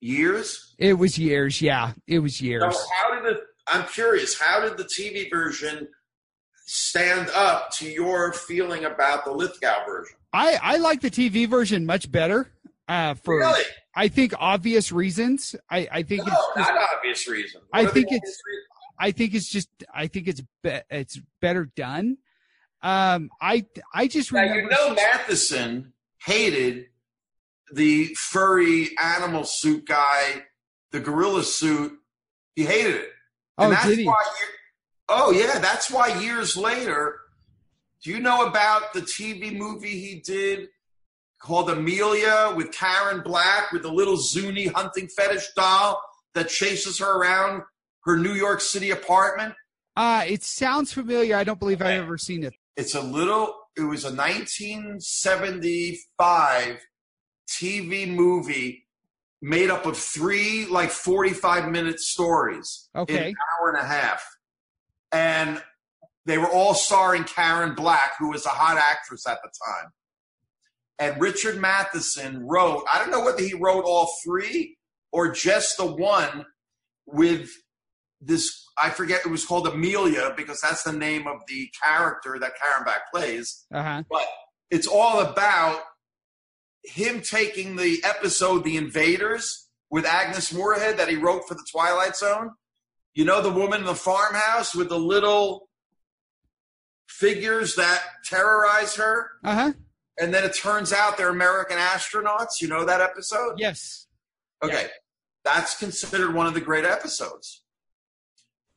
[0.00, 0.74] Years?
[0.78, 1.92] It was years, yeah.
[2.06, 2.62] It was years.
[2.76, 5.88] So how did it I'm curious, how did the TV version
[6.66, 10.16] stand up to your feeling about the Lithgow version?
[10.32, 12.52] I, I like the TV version much better.
[12.88, 13.62] Uh, for really?
[13.94, 15.56] I think obvious reasons.
[15.70, 17.64] I, I think no, it's just, not obvious reasons.
[17.70, 18.66] What I think it's reasons?
[18.98, 22.18] I think it's just I think it's be, it's better done.
[22.82, 24.60] Um, I I just remember.
[24.62, 25.92] you know Matheson
[26.24, 26.86] hated
[27.72, 30.44] the furry animal suit guy,
[30.92, 31.92] the gorilla suit.
[32.54, 33.10] He hated it.
[33.58, 34.06] And oh, that's did he?
[34.06, 34.22] Why,
[35.08, 37.20] oh yeah, that's why years later.
[38.04, 40.68] Do you know about the TV movie he did
[41.46, 46.02] called Amelia with Karen Black with the little Zuni hunting fetish doll
[46.34, 47.62] that chases her around
[48.04, 49.54] her New York City apartment?
[49.94, 51.36] Uh, it sounds familiar.
[51.36, 51.94] I don't believe okay.
[51.94, 52.52] I've ever seen it.
[52.76, 56.80] It's a little, it was a 1975
[57.48, 58.88] TV movie
[59.40, 63.28] made up of three like 45 minute stories in Okay.
[63.28, 64.24] an hour and a half.
[65.12, 65.62] And
[66.26, 69.92] they were all starring Karen Black, who was a hot actress at the time.
[70.98, 74.76] And Richard Matheson wrote, I don't know whether he wrote all three
[75.12, 76.46] or just the one
[77.06, 77.50] with
[78.20, 82.52] this, I forget, it was called Amelia because that's the name of the character that
[82.60, 84.02] Karen Black plays Uh huh.
[84.10, 84.26] but
[84.70, 85.80] it's all about
[86.82, 92.16] him taking the episode The Invaders with Agnes Moorehead that he wrote for the Twilight
[92.16, 92.50] Zone.
[93.14, 95.68] You know the woman in the farmhouse with the little
[97.08, 99.30] figures that terrorize her?
[99.44, 99.72] Uh huh.
[100.18, 102.60] And then it turns out they're American astronauts.
[102.60, 103.58] You know that episode?
[103.58, 104.06] Yes.
[104.62, 104.88] Okay.
[105.44, 107.62] That's considered one of the great episodes.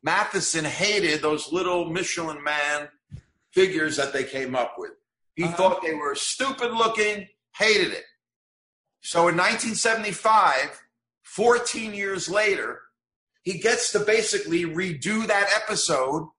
[0.04, 2.90] Matheson hated those little Michelin man
[3.54, 4.92] figures that they came up with.
[5.36, 5.56] He Uh-huh.
[5.56, 8.06] thought they were stupid looking, hated it.
[9.02, 10.82] So in 1975,
[11.24, 12.82] 14 years later,
[13.44, 16.30] he gets to basically redo that episode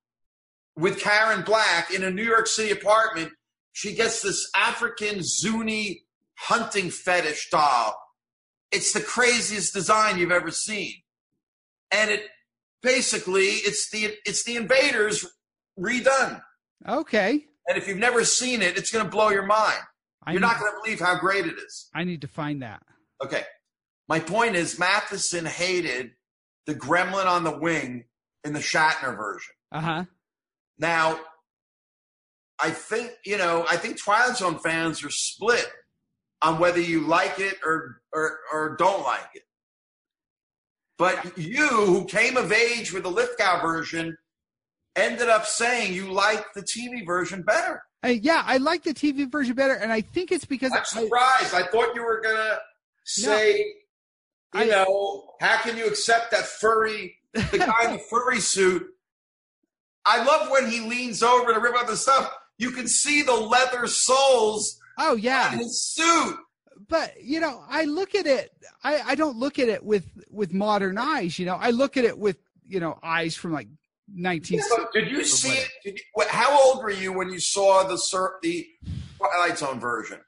[0.76, 3.32] with Karen Black in a New York City apartment.
[3.72, 6.02] She gets this African Zuni
[6.36, 7.94] hunting fetish doll.
[8.72, 10.94] It's the craziest design you've ever seen.
[11.92, 12.22] And it
[12.82, 15.26] basically it's the it's the invaders
[15.78, 16.42] redone.
[16.88, 17.44] Okay.
[17.68, 19.78] And if you've never seen it, it's going to blow your mind.
[20.24, 21.88] I You're need, not going to believe how great it is.
[21.94, 22.82] I need to find that.
[23.22, 23.44] Okay.
[24.08, 26.12] My point is Matheson hated
[26.66, 28.04] the gremlin on the wing
[28.44, 29.54] in the Shatner version.
[29.72, 30.04] Uh huh.
[30.78, 31.20] Now,
[32.62, 35.66] I think, you know, I think Twilight Zone fans are split
[36.42, 39.42] on whether you like it or or, or don't like it.
[40.98, 44.16] But you, who came of age with the Lithgow version,
[44.96, 47.82] ended up saying you like the TV version better.
[48.04, 51.54] Uh, yeah, I like the TV version better, and I think it's because I'm surprised.
[51.54, 52.58] I thought you were gonna
[53.04, 53.64] say,
[54.54, 58.86] I- you know, how can you accept that furry, the guy in the furry suit?
[60.04, 62.32] I love when he leans over to rip up the stuff.
[62.60, 66.36] You can see the leather soles oh yeah, his suit.
[66.88, 68.52] but you know, I look at it.
[68.84, 71.38] I I don't look at it with with modern eyes.
[71.38, 72.36] You know, I look at it with
[72.68, 73.68] you know eyes from like
[74.12, 74.58] nineteen.
[74.58, 75.68] Yeah, did you see it?
[75.82, 77.98] Did you, what, how old were you when you saw the
[78.42, 78.68] the
[79.16, 80.20] Twilight Zone version?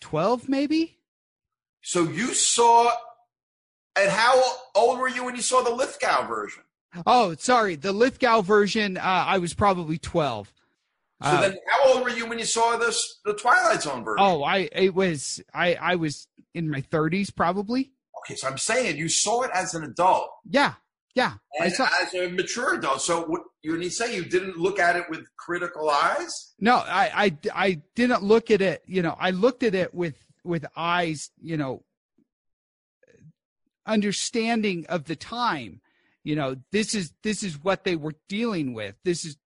[0.00, 0.98] 12 maybe
[1.80, 2.90] So you saw,
[3.96, 4.42] and how
[4.74, 6.64] old were you when you saw the Lithgow version?
[7.06, 10.52] Oh sorry the lithgow version uh, i was probably 12
[11.22, 14.24] So Uh, then, how old were you when you saw this the Twilight Zone version?
[14.26, 17.92] oh i it was i i was in my 30s probably
[18.24, 20.74] Okay, so I'm saying you saw it as an adult yeah
[21.14, 23.02] yeah i saw as a mature adult.
[23.02, 26.54] So what you when you say you didn't look at it with critical eyes?
[26.60, 30.16] no I, I i didn't look at it you know i looked at it with
[30.44, 31.84] with eyes you know
[33.86, 35.80] understanding of the time
[36.24, 38.94] you know this is this is what they were dealing with.
[39.04, 39.36] This is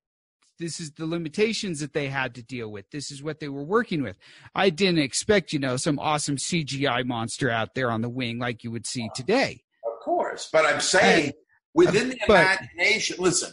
[0.58, 2.90] this is the limitations that they had to deal with.
[2.90, 4.16] This is what they were working with.
[4.54, 8.64] I didn't expect you know some awesome cgi monster out there on the wing like
[8.64, 9.62] you would see today.
[9.86, 11.32] Of course, but I'm saying
[11.74, 13.16] within the But- imagination.
[13.18, 13.52] Listen,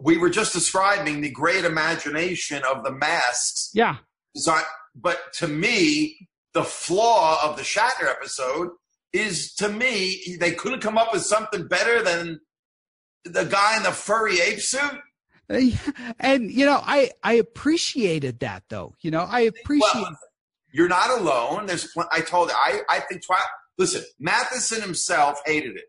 [0.00, 3.70] we were just describing the great imagination of the masks.
[3.74, 3.96] Yeah.
[4.96, 8.70] But to me, the flaw of the Shatner episode
[9.12, 12.40] is to me they couldn't come up with something better than
[13.24, 15.00] the guy in the furry ape suit.
[16.20, 20.18] and you know i i appreciated that though you know i appreciate Well,
[20.72, 21.66] you're not alone.
[21.66, 23.38] There's, pl- I told you, I, I think, Twi-
[23.78, 25.84] listen, Matheson himself hated it.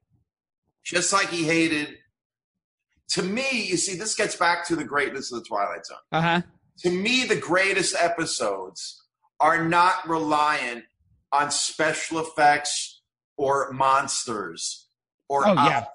[0.84, 1.96] Just like he hated,
[3.14, 5.98] to me, you see, this gets back to the greatness of the Twilight Zone.
[6.12, 6.42] uh-huh
[6.84, 9.02] To me, the greatest episodes
[9.40, 10.84] are not reliant
[11.32, 13.02] on special effects
[13.38, 14.88] or monsters
[15.28, 15.86] or, Oh, yeah.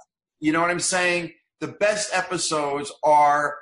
[0.41, 1.33] You know what I'm saying?
[1.61, 3.57] The best episodes are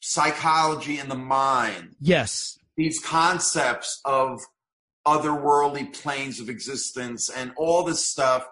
[0.00, 1.96] psychology and the mind.
[2.00, 2.58] Yes.
[2.76, 4.40] These concepts of
[5.06, 8.46] otherworldly planes of existence and all this stuff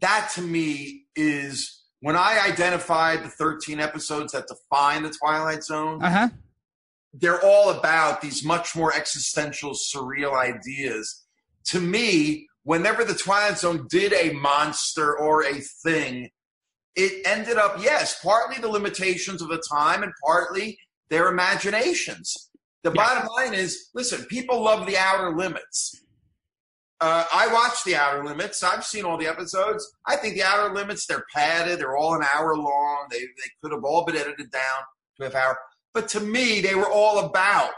[0.00, 6.02] that to me is when i identified the 13 episodes that define the twilight zone
[6.02, 6.28] uh-huh.
[7.12, 11.24] they're all about these much more existential surreal ideas.
[11.66, 16.30] To me whenever the twilight zone did a monster or a thing
[16.96, 22.50] it ended up yes partly the limitations of the time and partly their imaginations.
[22.82, 23.04] The Yeah.
[23.04, 25.96] bottom line is listen people love the outer limits.
[27.00, 28.62] Uh, i watched the outer limits.
[28.62, 29.90] I've seen all the episodes.
[30.06, 31.78] I think the outer limits they're padded.
[31.78, 33.06] They're all an hour long.
[33.10, 34.82] They, they could have all been edited down
[35.16, 35.58] to half hour.
[35.94, 37.70] But to me they were all about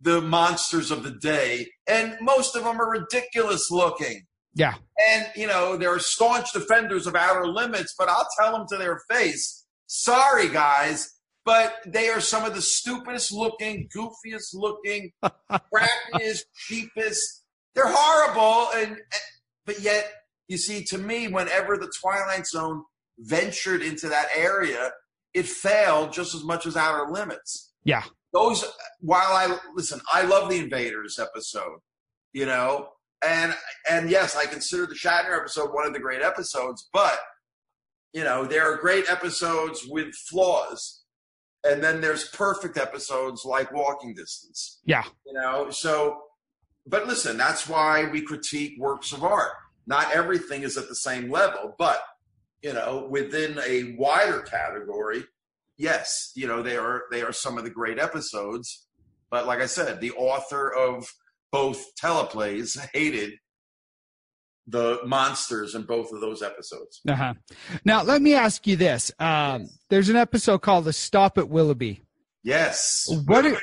[0.00, 1.70] the monsters of the day.
[1.86, 4.74] And most of them are ridiculous looking Yeah.
[5.10, 9.00] And, you know, they're staunch defenders of outer limits, but I'll tell them to their
[9.10, 15.12] face, sorry, guys, but they are some of the stupidest looking, goofiest looking,
[15.50, 17.44] crappiest, cheapest.
[17.74, 18.70] They're horrible.
[18.74, 18.98] And,
[19.64, 20.10] but yet,
[20.48, 22.82] you see, to me, whenever the Twilight Zone
[23.18, 24.90] ventured into that area,
[25.32, 27.72] it failed just as much as Outer Limits.
[27.84, 28.02] Yeah.
[28.32, 28.64] Those,
[29.00, 31.78] while I listen, I love the Invaders episode,
[32.32, 32.88] you know,
[33.26, 33.54] and
[33.88, 37.18] and yes, I consider the Shatner episode one of the great episodes, but
[38.12, 41.02] you know, there are great episodes with flaws,
[41.64, 44.80] and then there's perfect episodes like Walking Distance.
[44.84, 45.04] Yeah.
[45.26, 46.22] You know, so
[46.86, 49.52] but listen, that's why we critique works of art.
[49.86, 52.02] Not everything is at the same level, but
[52.62, 55.24] you know, within a wider category,
[55.76, 58.86] yes, you know, they are they are some of the great episodes.
[59.30, 61.06] But like I said, the author of
[61.52, 63.32] both teleplays hated
[64.66, 67.00] the monsters in both of those episodes.
[67.08, 67.34] Uh-huh.
[67.84, 69.10] Now, let me ask you this.
[69.18, 72.02] Um, there's an episode called The Stop at Willoughby.
[72.44, 73.06] Yes.
[73.26, 73.58] What are,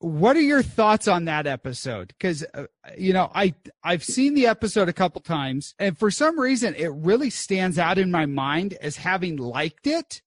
[0.00, 2.08] what are your thoughts on that episode?
[2.08, 6.38] Because uh, you know, I I've seen the episode a couple times, and for some
[6.38, 10.22] reason, it really stands out in my mind as having liked it.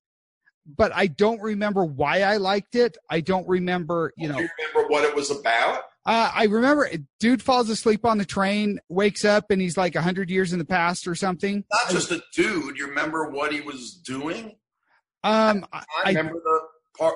[0.65, 2.97] But I don't remember why I liked it.
[3.10, 4.38] I don't remember, you know.
[4.38, 5.82] Do you remember what it was about?
[6.05, 10.01] Uh, I remember dude falls asleep on the train, wakes up, and he's like a
[10.01, 11.63] hundred years in the past or something.
[11.71, 12.77] Not just a dude.
[12.77, 14.55] You remember what he was doing?
[15.23, 16.59] Um, I, I remember the
[16.97, 17.15] part.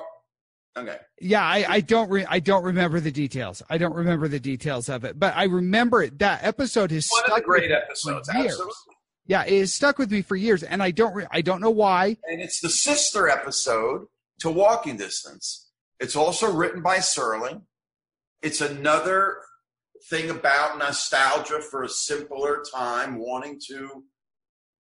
[0.78, 0.98] Okay.
[1.19, 3.63] Yeah, I, I don't re- I don't remember the details.
[3.69, 6.08] I don't remember the details of it, but I remember.
[6.08, 8.30] That episode has One of stuck the great with me episodes.
[8.30, 8.52] for years.
[8.52, 8.74] Absolutely.
[9.28, 11.71] Yeah, it has stuck with me for years, and I don't re- I don't know
[11.71, 12.17] why.
[12.30, 14.06] And it's the sister episode
[14.41, 15.71] to Walking Distance.
[16.00, 17.62] It's also written by Serling.
[18.41, 19.38] It's another
[20.10, 24.04] thing about nostalgia for a simpler time, wanting to,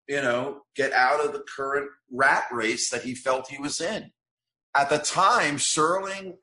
[0.07, 4.11] you know, get out of the current rat race that he felt he was in.
[4.75, 6.33] At the time, Serling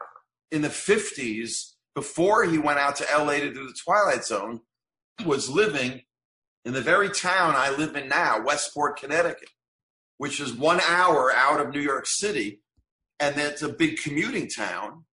[0.51, 4.61] in the 50s, before he went out to LA to do the Twilight Zone,
[5.27, 6.03] was living
[6.65, 9.51] in the very town I live in now, Westport, Connecticut,
[10.19, 12.61] which is one hour out of New York City.
[13.21, 15.05] And it's a big commuting town.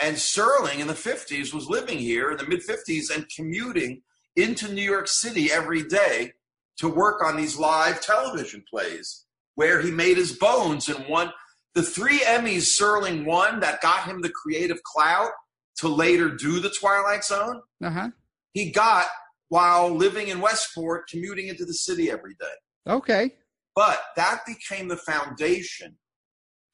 [0.00, 4.02] And Serling in the 50s was living here in the mid 50s and commuting
[4.36, 6.32] into New York City every day
[6.78, 9.24] to work on these live television plays
[9.56, 11.32] where he made his bones and won
[11.74, 15.30] the three Emmys Serling won that got him the creative clout
[15.78, 17.60] to later do the Twilight Zone.
[17.82, 18.08] Uh huh.
[18.52, 19.06] He got
[19.48, 22.92] while living in Westport, commuting into the city every day.
[22.92, 23.34] Okay.
[23.74, 25.96] But that became the foundation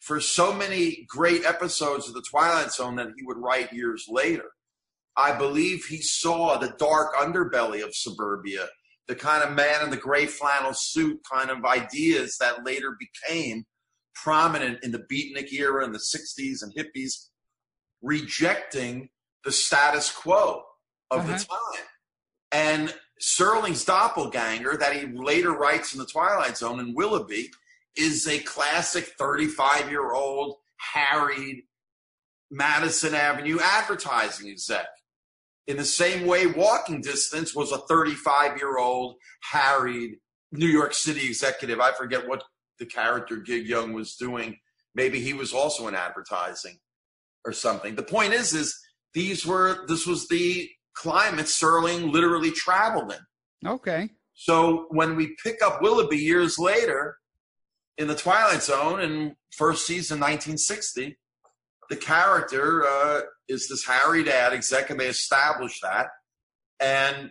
[0.05, 4.51] for so many great episodes of The Twilight Zone that he would write years later.
[5.17, 8.67] I believe he saw the dark underbelly of suburbia,
[9.09, 13.65] the kind of man in the gray flannel suit kind of ideas that later became
[14.15, 17.29] prominent in the beatnik era in the 60s and hippies,
[18.03, 19.09] rejecting
[19.45, 20.63] the status quo
[21.11, 21.33] of Uh-huh.
[21.39, 21.87] the time.
[22.53, 27.51] And Serling's doppelganger that he later writes in The Twilight Zone in Willoughby
[27.97, 31.63] is a classic 35 year old harried
[32.51, 34.87] Madison Avenue advertising exec.
[35.67, 40.17] In the same way, Walking Distance was a 35 year old harried
[40.53, 41.81] New York City executive.
[41.81, 42.45] I forget what
[42.79, 44.59] the character Gig Young was doing.
[44.95, 46.79] Maybe he was also in advertising
[47.45, 47.95] or something.
[47.95, 48.79] The point is, is
[49.15, 53.69] these were this was the climate Serling literally traveled in.
[53.69, 54.11] Okay.
[54.35, 57.17] So when we pick up Willoughby years later
[57.99, 61.17] in the Twilight Zone in first season 1960,
[61.91, 66.09] the character uh, is this harried ad exec, and they establish that.
[66.81, 67.31] And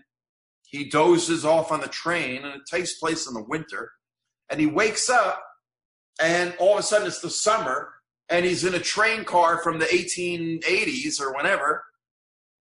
[0.64, 3.92] he dozes off on the train, and it takes place in the winter.
[4.50, 5.44] And he wakes up,
[6.22, 7.90] and all of a sudden it's the summer,
[8.30, 11.84] and he's in a train car from the 1880s or whenever.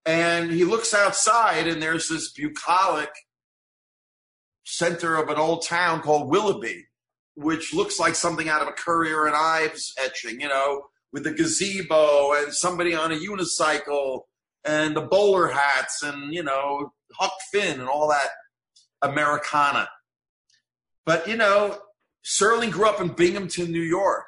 [0.04, 3.10] And he looks outside, and there's this bucolic
[4.64, 6.86] center of an old town called Willoughby,
[7.34, 11.32] which looks like something out of a Currier and Ives etching, you know, with the
[11.32, 14.22] gazebo and somebody on a unicycle
[14.64, 18.28] and the bowler hats and, you know, Huck Finn and all that
[19.02, 19.88] Americana.
[21.04, 21.78] But, you know,
[22.24, 24.26] Serling grew up in Binghamton, New York.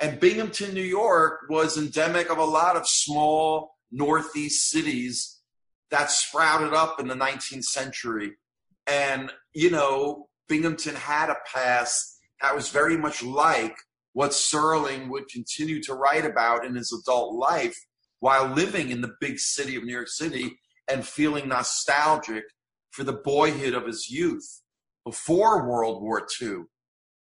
[0.00, 5.40] And Binghamton, New York was endemic of a lot of small Northeast cities
[5.90, 8.32] that sprouted up in the 19th century.
[8.86, 12.13] And, you know, Binghamton had a past
[12.44, 13.74] that was very much like
[14.12, 17.74] what Serling would continue to write about in his adult life
[18.20, 22.44] while living in the big city of New York City and feeling nostalgic
[22.90, 24.60] for the boyhood of his youth
[25.06, 26.64] before World War II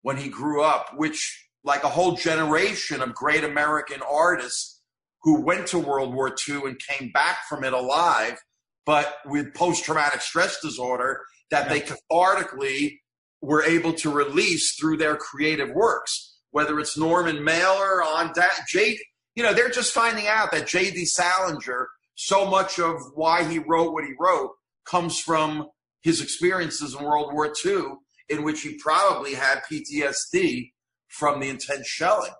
[0.01, 4.81] when he grew up, which, like a whole generation of great American artists
[5.23, 8.37] who went to World War II and came back from it alive,
[8.85, 12.97] but with post traumatic stress disorder that they cathartically
[13.41, 18.97] were able to release through their creative works, whether it's Norman Mailer on that, J,
[19.35, 21.05] you know, they're just finding out that J.D.
[21.05, 24.51] Salinger, so much of why he wrote what he wrote
[24.85, 25.67] comes from
[26.01, 27.83] his experiences in World War II,
[28.29, 30.71] in which he probably had PTSD
[31.09, 32.31] from the intense shelling.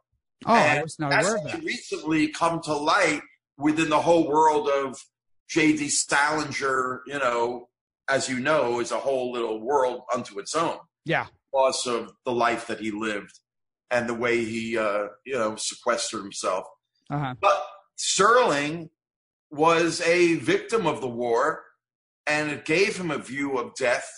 [0.46, 1.64] Oh, and I was not aware of that.
[1.64, 3.22] recently come to light
[3.58, 4.98] within the whole world of
[5.50, 5.90] J.D.
[5.90, 7.68] Salinger, you know,
[8.10, 10.78] as you know, is a whole little world unto its own.
[11.06, 11.28] Yeah.
[11.52, 13.40] Because of the life that he lived
[13.92, 16.66] and the way he, uh, you know, sequestered himself.
[17.10, 17.36] Uh-huh.
[17.40, 17.64] But
[17.98, 18.90] Serling
[19.52, 21.64] was a victim of the war,
[22.28, 24.10] and it gave him a view of death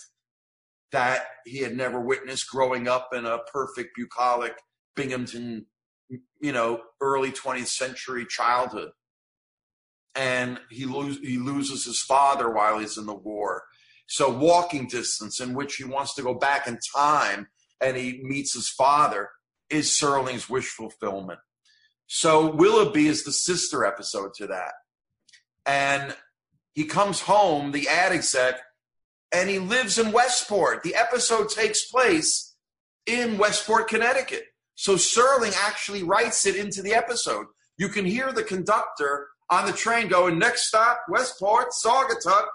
[0.90, 4.54] that he had never witnessed growing up in a perfect, bucolic
[4.96, 5.66] Binghamton,
[6.40, 8.90] you know, early 20th century childhood.
[10.14, 13.64] And he, lo- he loses his father while he's in the war.
[14.08, 17.48] So, walking distance, in which he wants to go back in time
[17.80, 19.30] and he meets his father,
[19.70, 21.38] is Serling's wish fulfillment.
[22.08, 24.72] So, Willoughby is the sister episode to that.
[25.64, 26.16] And
[26.72, 28.56] he comes home, the ad exec,
[29.32, 30.82] and he lives in Westport.
[30.82, 32.56] The episode takes place
[33.06, 34.44] in Westport, Connecticut.
[34.74, 37.46] So Serling actually writes it into the episode.
[37.78, 42.46] You can hear the conductor on the train going, next stop, Westport, Saugatuck.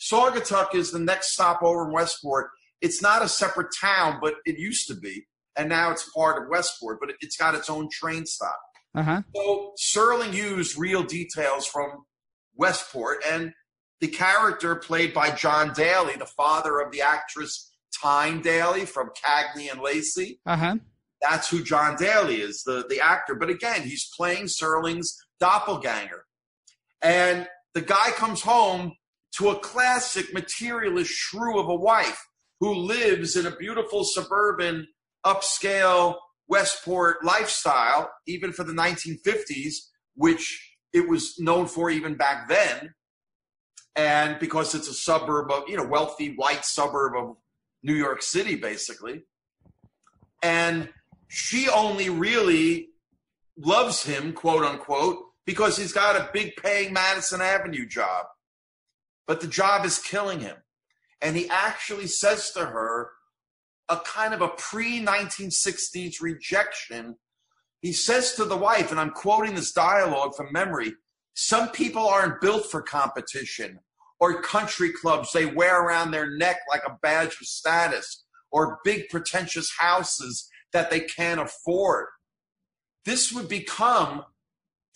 [0.00, 2.50] Saugatuck is the next stop over in Westport.
[2.80, 5.26] It's not a separate town, but it used to be.
[5.56, 8.58] And now it's part of Westport, but it's got its own train stop.
[8.94, 9.22] Uh-huh.
[9.36, 12.04] So Serling used real details from
[12.56, 13.52] Westport, and
[14.00, 17.70] the character played by John Daly, the father of the actress
[18.02, 20.40] Tyne Daly from Cagney and Lacey.
[20.46, 20.76] Uh-huh.
[21.20, 23.34] That's who John Daly is, the, the actor.
[23.34, 26.24] But again, he's playing Serling's doppelganger.
[27.02, 28.94] And the guy comes home
[29.36, 32.26] to a classic materialist shrew of a wife
[32.60, 34.86] who lives in a beautiful suburban,
[35.24, 36.16] upscale
[36.48, 39.74] Westport lifestyle, even for the 1950s,
[40.16, 42.92] which it was known for even back then.
[43.96, 47.36] And because it's a suburb of, you know, wealthy white suburb of
[47.82, 49.22] New York City, basically.
[50.42, 50.88] And
[51.28, 52.88] she only really
[53.56, 58.26] loves him, quote unquote, because he's got a big paying Madison Avenue job.
[59.30, 60.56] But the job is killing him.
[61.22, 63.10] And he actually says to her
[63.88, 67.14] a kind of a pre 1960s rejection.
[67.80, 70.94] He says to the wife, and I'm quoting this dialogue from memory
[71.34, 73.78] some people aren't built for competition
[74.18, 79.08] or country clubs they wear around their neck like a badge of status or big
[79.10, 82.06] pretentious houses that they can't afford.
[83.04, 84.24] This would become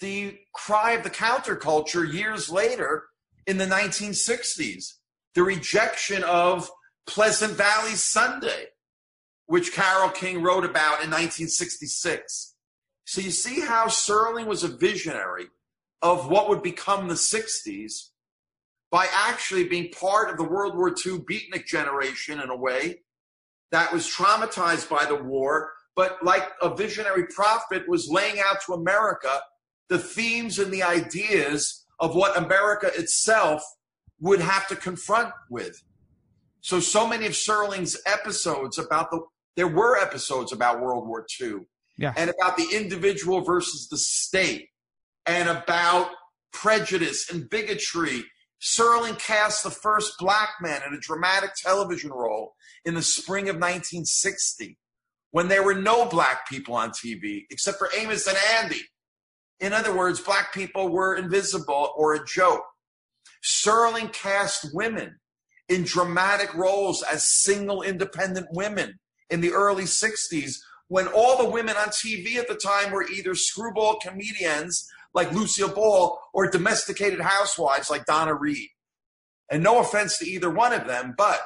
[0.01, 3.05] the cry of the counterculture years later
[3.47, 4.95] in the 1960s.
[5.35, 6.71] The rejection of
[7.07, 8.67] Pleasant Valley Sunday,
[9.47, 12.55] which Carole King wrote about in 1966.
[13.05, 15.47] So you see how Serling was a visionary
[16.01, 18.11] of what would become the 60s
[18.91, 23.01] by actually being part of the World War II beatnik generation in a way
[23.73, 28.75] that was traumatized by the war, but like a visionary prophet was laying out to
[28.75, 29.41] America
[29.89, 33.63] the themes and the ideas of what America itself
[34.21, 35.83] would have to confront with.
[36.61, 39.21] So, so many of Serling's episodes about the,
[39.57, 41.67] there were episodes about World War II
[41.99, 42.15] yeah.
[42.17, 44.69] and about the individual versus the state
[45.27, 46.11] and about
[46.53, 48.25] prejudice and bigotry.
[48.63, 52.55] Serling cast the first black man in a dramatic television role
[52.87, 54.79] in the spring of 1960
[55.33, 58.81] when there were no black people on TV except for Amos and Andy.
[59.61, 62.65] In other words, black people were invisible or a joke.
[63.43, 65.19] Serling cast women
[65.69, 68.99] in dramatic roles as single independent women
[69.31, 70.57] in the early 60s
[70.89, 75.73] when all the women on TV at the time were either screwball comedians like Lucille
[75.73, 78.69] Ball or domesticated housewives like Donna Reed.
[79.51, 81.41] And no offense to either one of them, but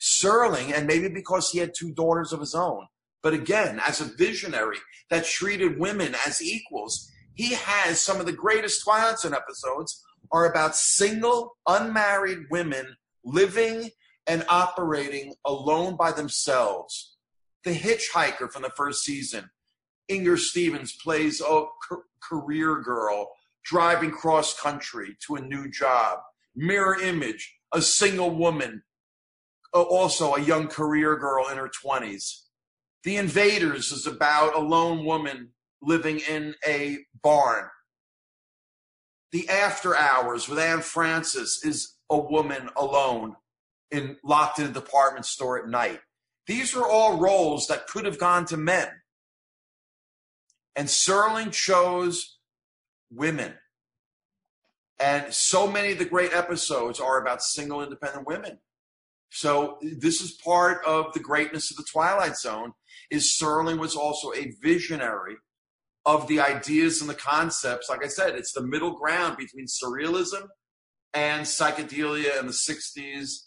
[0.00, 2.86] Serling, and maybe because he had two daughters of his own,
[3.22, 4.78] but again, as a visionary
[5.10, 10.50] that treated women as equals, he has some of the greatest Twilight Zone episodes are
[10.50, 13.90] about single, unmarried women living
[14.26, 17.16] and operating alone by themselves.
[17.64, 19.50] The Hitchhiker from the first season,
[20.08, 21.64] Inger Stevens plays a
[22.22, 23.28] career girl
[23.64, 26.20] driving cross country to a new job.
[26.54, 28.82] Mirror image, a single woman
[29.72, 32.44] also a young career girl in her 20s.
[33.04, 35.50] The Invaders is about a lone woman
[35.82, 37.68] living in a barn.
[39.32, 43.36] The After Hours with Anne Francis is a woman alone
[43.90, 46.00] in locked in a department store at night.
[46.46, 48.88] These are all roles that could have gone to men.
[50.76, 52.38] And Serling chose
[53.10, 53.54] women.
[54.98, 58.58] And so many of the great episodes are about single independent women.
[59.30, 62.72] So this is part of the greatness of the Twilight Zone
[63.10, 65.36] is Serling was also a visionary
[66.06, 67.90] of the ideas and the concepts.
[67.90, 70.48] Like I said, it's the middle ground between surrealism
[71.12, 73.46] and psychedelia in the 60s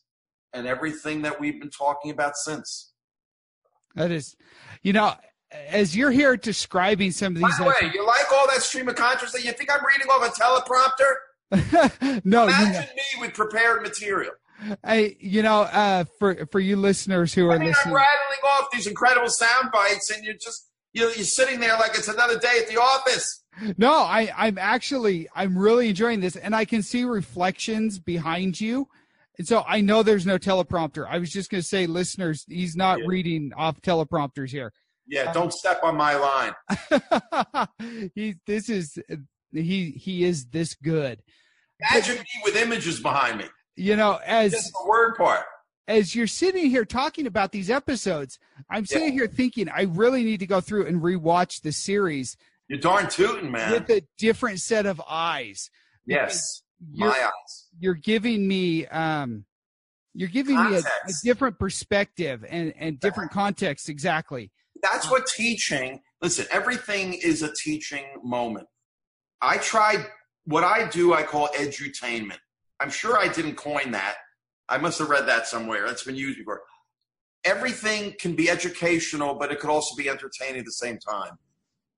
[0.53, 2.91] and everything that we've been talking about since.
[3.95, 4.35] That is,
[4.83, 5.13] you know,
[5.51, 7.57] as you're here describing some of these.
[7.57, 9.43] By the way, you like all that stream of consciousness?
[9.43, 10.41] You think I'm reading off a
[11.51, 12.21] teleprompter?
[12.25, 14.33] no, Imagine you know, me with prepared material.
[14.83, 18.39] I, you know, uh, for for you listeners who are I mean, listening, I'm rattling
[18.51, 22.39] off these incredible sound bites, and you're just you're, you're sitting there like it's another
[22.39, 23.43] day at the office.
[23.77, 28.87] no, I, I'm actually, I'm really enjoying this, and I can see reflections behind you,
[29.37, 31.07] and so I know there's no teleprompter.
[31.07, 33.05] I was just going to say, listeners, he's not Yeah.
[33.07, 34.73] reading off teleprompters here.
[35.07, 36.53] Yeah, um, don't step on my line.
[38.15, 38.97] he, this is,
[39.51, 41.21] he, he is this good.
[41.91, 43.45] Imagine me with images behind me.
[43.75, 45.45] You know, as Just the word part.
[45.89, 48.37] As you're sitting here talking about these episodes,
[48.69, 52.37] I'm sitting here thinking I really need to go through and rewatch the series
[52.67, 53.71] You're darn tootin', man.
[53.71, 55.71] with a different set of eyes.
[56.05, 56.61] yes,
[56.93, 57.67] my eyes.
[57.79, 59.43] you're giving me um
[60.13, 64.51] you're giving me a, a different perspective and and different context exactly.
[64.81, 66.01] That's what teaching.
[66.21, 68.67] Listen, everything is a teaching moment.
[69.41, 70.05] I tried
[70.45, 71.13] what I do.
[71.13, 72.37] I call edutainment.
[72.79, 74.15] I'm sure I didn't coin that.
[74.69, 75.85] I must have read that somewhere.
[75.85, 76.61] That's been used before.
[77.43, 81.37] Everything can be educational, but it could also be entertaining at the same time.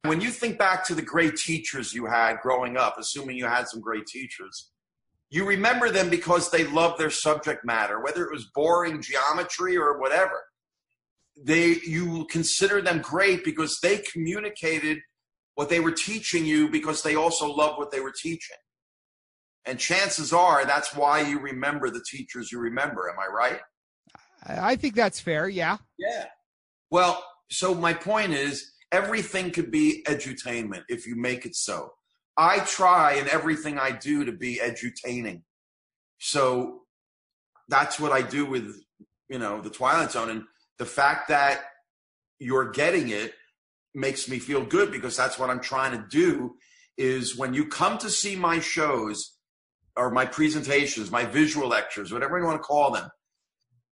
[0.04, 3.68] When you think back to the great teachers you had growing up, assuming you had
[3.68, 4.72] some great teachers,
[5.30, 10.00] you remember them because they loved their subject matter, whether it was boring geometry or
[10.00, 10.42] whatever
[11.38, 15.00] they you consider them great because they communicated
[15.56, 18.58] what they were teaching you because they also loved what they were teaching
[19.66, 23.10] and chances are that's why you remember the teachers you remember.
[23.10, 23.60] Am i right?
[24.48, 25.48] I think that's fair.
[25.48, 25.78] Yeah.
[25.98, 26.26] yeah.
[26.90, 31.92] Well so my point is everything could be edutainment if you make it so.
[32.38, 35.42] I try in everything i do to be edutaining.
[36.20, 36.82] So
[37.68, 38.76] that's what i do with
[39.30, 40.30] you know the twilight zone.
[40.30, 40.44] And
[40.78, 41.62] the fact that
[42.40, 43.34] you're getting it
[43.94, 46.56] makes me feel good because that's what I'm trying to do
[46.98, 49.38] is when you come to see my shows
[49.96, 53.10] or my presentations, my visual lectures, whatever you want to call them,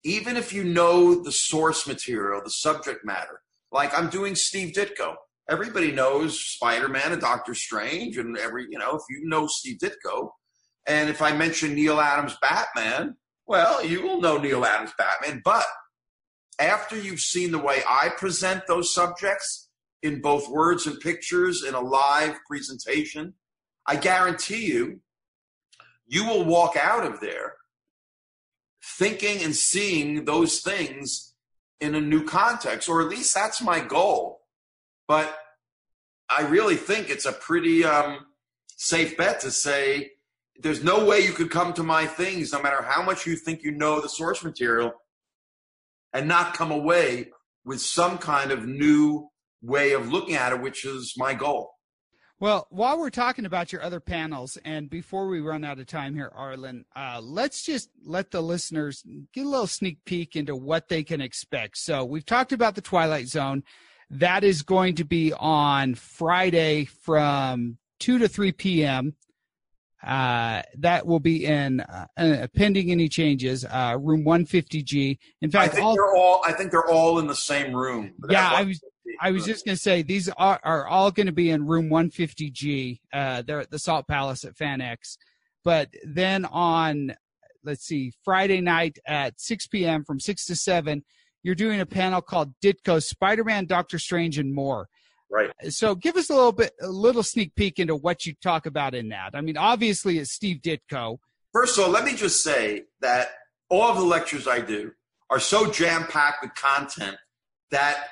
[0.04, 3.40] even if you know the source material, the subject matter,
[3.72, 5.14] like I'm doing Steve Ditko.
[5.50, 10.30] Everybody knows Spider-Man and Doctor Strange and every, you know, if you know Steve Ditko,
[10.86, 15.66] and if I mention Neal Adams Batman, well, you will know Neal Adams Batman, but
[16.58, 19.68] after you've seen the way I present those subjects
[20.02, 23.34] in both words and pictures in a live presentation,
[23.86, 25.00] I guarantee you,
[26.08, 27.54] you will walk out of there
[28.82, 31.34] thinking and seeing those things
[31.80, 34.40] in a new context, or at least that's my goal.
[35.06, 35.36] But
[36.28, 38.26] I really think it's a pretty um,
[38.76, 40.12] safe bet to say
[40.60, 43.62] there's no way you could come to my things, no matter how much you think
[43.62, 44.92] you know the source material,
[46.12, 47.28] and not come away
[47.64, 49.28] with some kind of new
[49.62, 51.70] way of looking at it, which is my goal.
[52.40, 56.14] Well, while we're talking about your other panels, and before we run out of time
[56.14, 60.88] here, Arlen, uh, let's just let the listeners get a little sneak peek into what
[60.88, 61.78] they can expect.
[61.78, 63.64] So we've talked about the Twilight Zone.
[64.10, 69.16] That is going to be on Friday from 2 to 3 p.m.
[70.06, 75.18] Uh, that will be in, uh, uh, pending any changes, uh, room 150G.
[75.42, 76.40] In I fact, think all, they're all.
[76.46, 78.14] I think they're all in the same room.
[78.28, 78.80] yeah, I was
[79.20, 81.88] I was just going to say these are, are all going to be in room
[81.88, 83.00] 150G.
[83.12, 85.16] Uh, they're at the Salt Palace at FanX.
[85.64, 87.14] But then on,
[87.64, 90.04] let's see, Friday night at 6 p.m.
[90.04, 91.04] from 6 to 7,
[91.42, 94.88] you're doing a panel called Ditko Spider Man, Doctor Strange, and more.
[95.30, 95.50] right.
[95.70, 98.94] So give us a little bit, a little sneak peek into what you talk about
[98.94, 99.30] in that.
[99.34, 101.18] I mean, obviously it's Steve Ditko.
[101.52, 103.28] First of all, let me just say that
[103.68, 104.92] all of the lectures I do
[105.30, 107.16] are so jam packed with content
[107.70, 108.08] that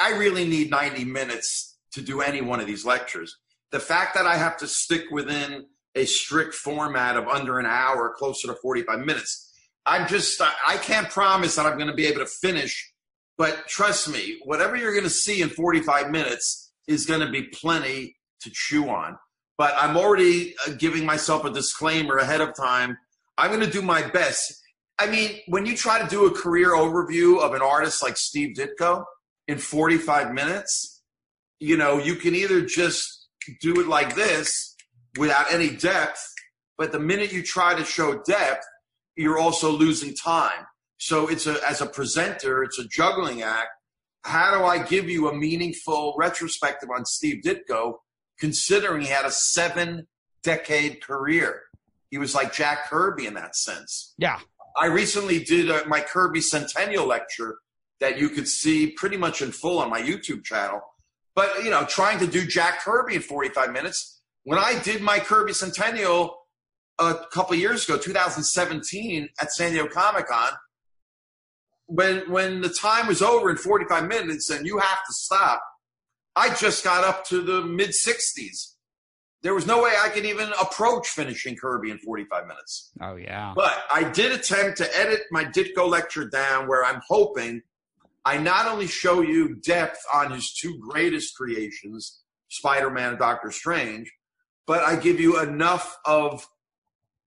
[0.00, 3.36] I really need 90 minutes to do any one of these lectures.
[3.72, 8.14] The fact that I have to stick within a strict format of under an hour,
[8.16, 9.52] closer to 45 minutes,
[9.86, 12.92] I'm just, I can't promise that I'm going to be able to finish,
[13.38, 17.44] but trust me, whatever you're going to see in 45 minutes is going to be
[17.44, 19.16] plenty to chew on.
[19.56, 22.96] But I'm already uh, giving myself a disclaimer ahead of time.
[23.36, 24.60] I'm going to do my best.
[24.98, 28.56] I mean, when you try to do a career overview of an artist like Steve
[28.56, 29.04] Ditko
[29.50, 31.02] in 45 minutes,
[31.58, 33.26] you know, you can either just
[33.60, 34.76] do it like this
[35.18, 36.24] without any depth,
[36.78, 38.64] but the minute you try to show depth,
[39.16, 40.66] you're also losing time.
[40.98, 43.70] So it's a as a presenter, it's a juggling act.
[44.22, 47.94] How do I give you a meaningful retrospective on Steve Ditko,
[48.38, 50.06] considering he had a seven
[50.44, 51.62] decade career?
[52.10, 54.14] He was like Jack Kirby in that sense.
[54.16, 54.38] Yeah.
[54.76, 57.58] I recently did a, my Kirby Centennial lecture
[58.00, 60.80] that you could see pretty much in full on my YouTube channel.
[61.34, 64.20] But, you know, trying to do Jack Kirby in 45 minutes.
[64.44, 66.36] When I did my Kirby Centennial
[66.98, 70.52] a couple years ago, 2017, at San Diego Comic Con,
[71.86, 75.62] when when the time was over in 45 minutes and you have to stop,
[76.36, 78.74] I just got up to the mid 60s.
[79.42, 82.90] There was no way I could even approach finishing Kirby in 45 minutes.
[83.00, 83.52] Oh yeah.
[83.56, 87.62] But I did attempt to edit my Ditko lecture down where I'm hoping
[88.24, 94.12] I not only show you depth on his two greatest creations, Spider-Man and Doctor Strange,
[94.66, 96.46] but I give you enough of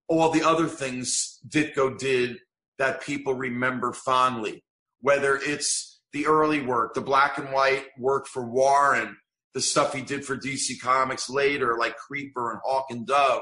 [0.08, 2.38] all the other things Ditko did
[2.78, 4.64] that people remember fondly,
[5.02, 9.18] whether it's the early work, the black and white work for Warren,
[9.54, 13.42] the stuff he did for DC Comics later, like Creeper and Hawk and Dove,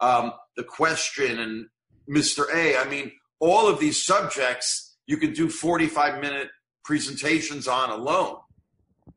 [0.00, 1.66] um, The Question and
[2.08, 2.44] Mr.
[2.54, 2.76] A.
[2.76, 6.48] I mean, all of these subjects you can do 45 minute
[6.84, 8.36] presentations on alone.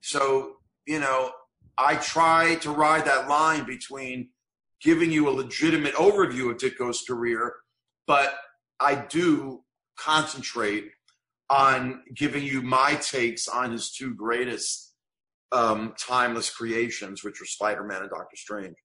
[0.01, 1.31] So, you know,
[1.77, 4.29] I try to ride that line between
[4.81, 7.53] giving you a legitimate overview of Ditko's career,
[8.05, 8.35] but
[8.79, 9.63] I do
[9.97, 10.91] concentrate
[11.49, 14.93] on giving you my takes on his two greatest
[15.51, 18.75] um, timeless creations, which are Spider Man and Doctor Strange.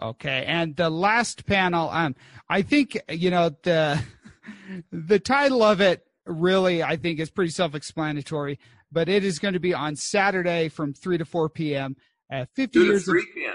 [0.00, 2.16] Okay, and the last panel, um,
[2.48, 4.02] I think you know the
[4.92, 8.58] the title of it really, I think, is pretty self-explanatory.
[8.90, 11.96] But it is going to be on Saturday from three to four p.m.
[12.30, 13.04] At fifty Two to years.
[13.04, 13.54] three Of, p.m.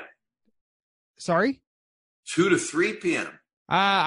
[1.19, 1.61] sorry,
[2.27, 3.27] Two to three p.m.
[3.27, 3.31] uh,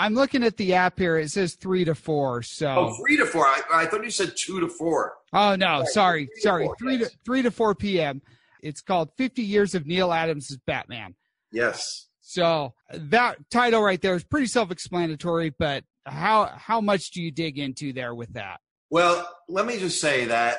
[0.02, 1.16] I'm looking at the app here.
[1.18, 2.42] It says three to four.
[2.42, 2.66] So.
[2.68, 3.46] Oh, three to four.
[3.46, 5.14] I, I thought you said two to four.
[5.32, 6.64] Oh no, Right, sorry, three to sorry.
[6.66, 8.22] four, Three to three to four p.m.
[8.62, 11.14] It's called Fifty Years of Neal Adams' Batman.
[11.52, 12.08] Yes.
[12.20, 17.58] So that title right there is pretty self-explanatory, but how how much do you dig
[17.58, 18.61] into there with that?
[18.90, 20.58] Well, let me just say that,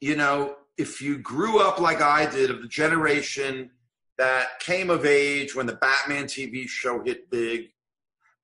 [0.00, 3.70] you know, if you grew up like I did of the generation
[4.18, 7.72] that came of age when the Batman TV show hit big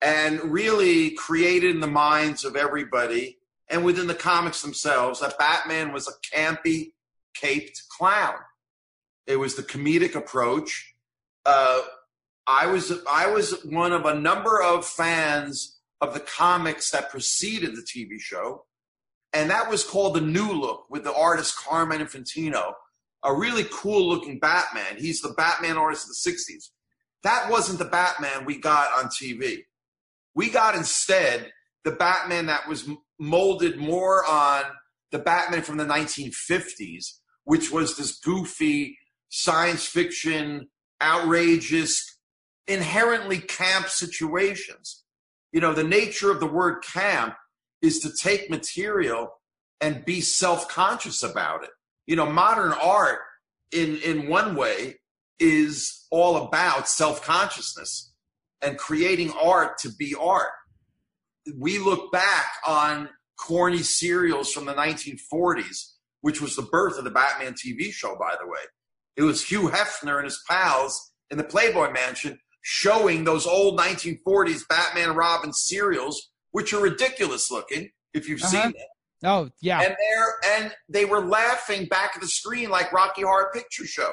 [0.03, 5.93] and really created in the minds of everybody and within the comics themselves that Batman
[5.93, 6.93] was a campy,
[7.35, 8.35] caped clown.
[9.27, 10.95] It was the comedic approach.
[11.45, 11.81] Uh,
[12.47, 17.75] I was I was one of a number of fans of the comics that preceded
[17.75, 18.65] the TV show
[19.37, 22.73] and that was called the New Look with the artist Carmine Infantino,
[23.23, 24.97] a really cool looking Batman.
[24.97, 26.71] He's the Batman artist of the 60s.
[27.23, 29.65] That wasn't the Batman we got on TV.
[30.35, 31.53] We got instead
[31.85, 32.89] the Batman that was
[33.19, 34.65] molded more on
[35.11, 38.97] the Batman from the 1950s, which was this goofy
[39.29, 40.69] science fiction,
[41.03, 42.19] outrageous,
[42.67, 45.05] inherently camp situations.
[45.53, 47.35] You know, the nature of the word camp
[47.83, 49.31] is to take material
[49.81, 51.71] and be self-conscious about it.
[52.07, 53.21] You know, modern art
[53.73, 54.97] in in one way
[55.39, 58.13] is all about self-consciousness
[58.63, 60.53] and creating art to be art.
[61.59, 65.93] We look back on corny serials from the 1940s,
[66.23, 68.61] which was the birth of the Batman TV show, by the way.
[69.17, 72.39] It was Hugh Hefner and his pals in the Playboy Mansion
[72.69, 78.51] showing those old 1940s Batman Robin serials, which are ridiculous looking if you've Uh-huh.
[78.65, 78.87] seen it.
[79.25, 83.51] Oh yeah, And they're and they were laughing back at the screen like Rocky Horror
[83.55, 84.13] Picture Show.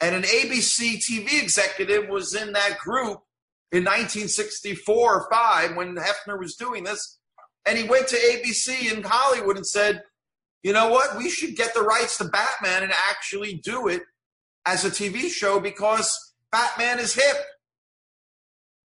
[0.00, 3.20] And an ABC TV executive was in that group
[3.70, 7.18] in 1964 or 5 when Hefner was doing this.
[7.66, 10.02] And he went to ABC in Hollywood and said,
[10.64, 11.16] you know what?
[11.16, 14.02] We should get the rights to Batman and actually do it
[14.66, 17.36] as a TV show because Batman is hip.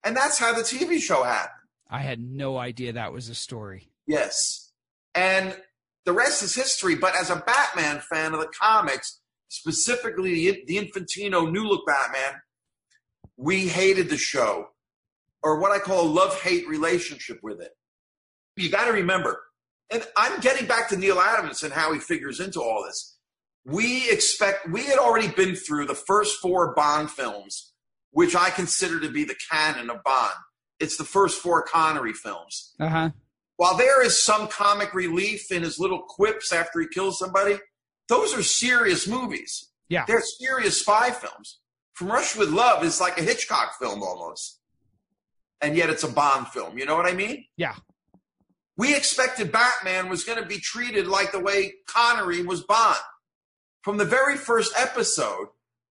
[0.03, 1.67] And that's how the TV show happened.
[1.89, 3.89] I had no idea that was a story.
[4.07, 4.71] Yes.
[5.13, 5.55] And
[6.05, 6.95] the rest is history.
[6.95, 12.41] But as a Batman fan of the comics, specifically the, the Infantino New Look Batman,
[13.37, 14.67] we hated the show,
[15.43, 17.71] or what I call a love hate relationship with it.
[18.55, 19.41] You got to remember,
[19.91, 23.10] and I'm getting back to Neal Adams and how he figures into all this.
[23.65, 27.73] We expect, we had already been through the first four Bond films,
[28.11, 30.33] which I consider to be the canon of Bond.
[30.79, 32.73] It's the first four Connery films.
[32.79, 33.09] Uh huh.
[33.57, 37.57] While there is some comic relief in his little quips after he kills somebody,
[38.09, 39.69] those are serious movies.
[39.87, 40.05] Yeah.
[40.07, 41.59] They're serious spy films.
[41.93, 44.59] From Russia with Love is like a Hitchcock film almost.
[45.61, 46.79] And yet it's a Bond film.
[46.79, 47.45] You know what I mean?
[47.57, 47.75] Yeah.
[48.77, 52.97] We expected Batman was going to be treated like the way Connery was Bond.
[53.81, 55.47] From the very first episode,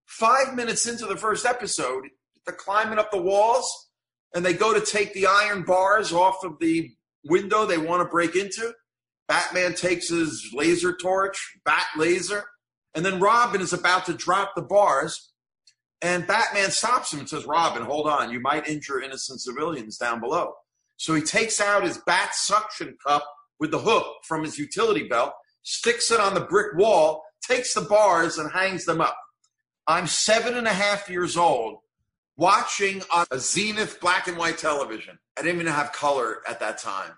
[0.06, 2.04] five minutes into the first episode,
[2.46, 3.90] they're climbing up the walls
[4.34, 6.90] and they go to take the iron bars off of the
[7.24, 8.72] window they want to break into.
[9.26, 12.44] Batman takes his laser torch, bat laser,
[12.94, 15.32] and then Robin is about to drop the bars.
[16.02, 18.30] And Batman stops him and says, Robin, hold on.
[18.30, 20.54] You might injure innocent civilians down below.
[20.96, 23.24] So he takes out his bat suction cup
[23.58, 25.32] with the hook from his utility belt,
[25.62, 29.18] sticks it on the brick wall, takes the bars, and hangs them up.
[29.86, 31.78] I'm seven and a half years old
[32.36, 35.18] watching on a Zenith black and white television.
[35.36, 37.12] I didn't even have color at that time.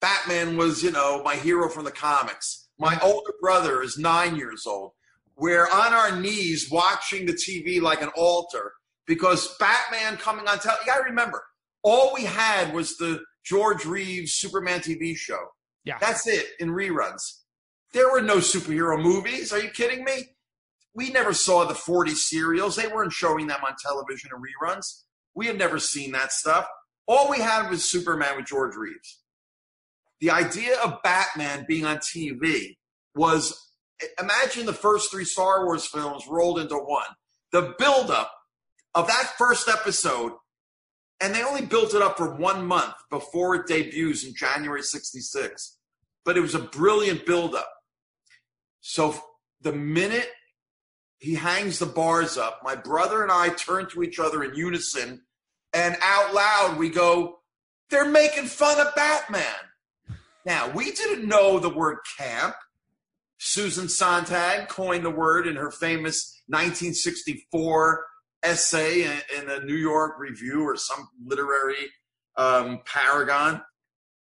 [0.00, 2.68] Batman was, you know, my hero from the comics.
[2.78, 4.92] My older brother is nine years old.
[5.36, 8.72] We're on our knees watching the TV like an altar
[9.06, 10.86] because Batman coming on television.
[10.86, 11.42] You got to remember,
[11.82, 15.40] all we had was the George Reeves Superman TV show.
[15.84, 15.98] Yeah.
[16.00, 17.43] That's it in reruns.
[17.94, 19.52] There were no superhero movies.
[19.52, 20.30] Are you kidding me?
[20.94, 22.74] We never saw the 40 serials.
[22.74, 25.04] They weren't showing them on television or reruns.
[25.34, 26.66] We had never seen that stuff.
[27.06, 29.20] All we had was Superman with George Reeves.
[30.20, 32.76] The idea of Batman being on TV
[33.14, 33.70] was
[34.20, 37.06] imagine the first three Star Wars films rolled into one.
[37.52, 38.32] The buildup
[38.94, 40.32] of that first episode,
[41.20, 45.78] and they only built it up for one month before it debuts in January 66.
[46.24, 47.68] But it was a brilliant buildup.
[48.86, 49.18] So
[49.62, 50.28] the minute
[51.16, 55.22] he hangs the bars up, my brother and I turn to each other in unison,
[55.72, 57.38] and out loud we go,
[57.88, 59.42] They're making fun of Batman.
[60.44, 62.56] Now, we didn't know the word camp.
[63.38, 68.04] Susan Sontag coined the word in her famous 1964
[68.42, 71.90] essay in, the New York Review or some literary
[72.36, 73.62] um, paragon.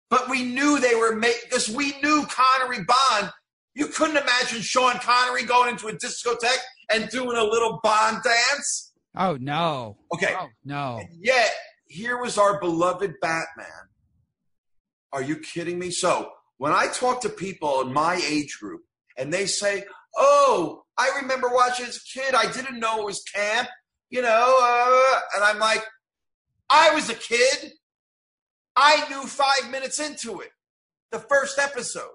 [0.09, 3.31] But we knew they were making, because we knew Connery Bond.
[3.75, 8.93] You couldn't imagine Sean Connery going into a discotheque and doing a little Bond dance.
[9.15, 9.97] Oh no.
[10.13, 10.33] Okay.
[10.37, 10.99] Oh no.
[11.01, 11.51] And yet,
[11.87, 13.67] here was our beloved Batman.
[15.11, 15.91] Are you kidding me?
[15.91, 18.81] So, when I talk to people in my age group
[19.17, 19.85] and they say,
[20.17, 23.69] Oh, I remember watching as a kid, I didn't know it was camp,
[24.09, 25.83] you know, uh, and I'm like,
[26.69, 27.71] I was a kid.
[28.75, 30.49] I knew five minutes into it,
[31.11, 32.09] the first episode,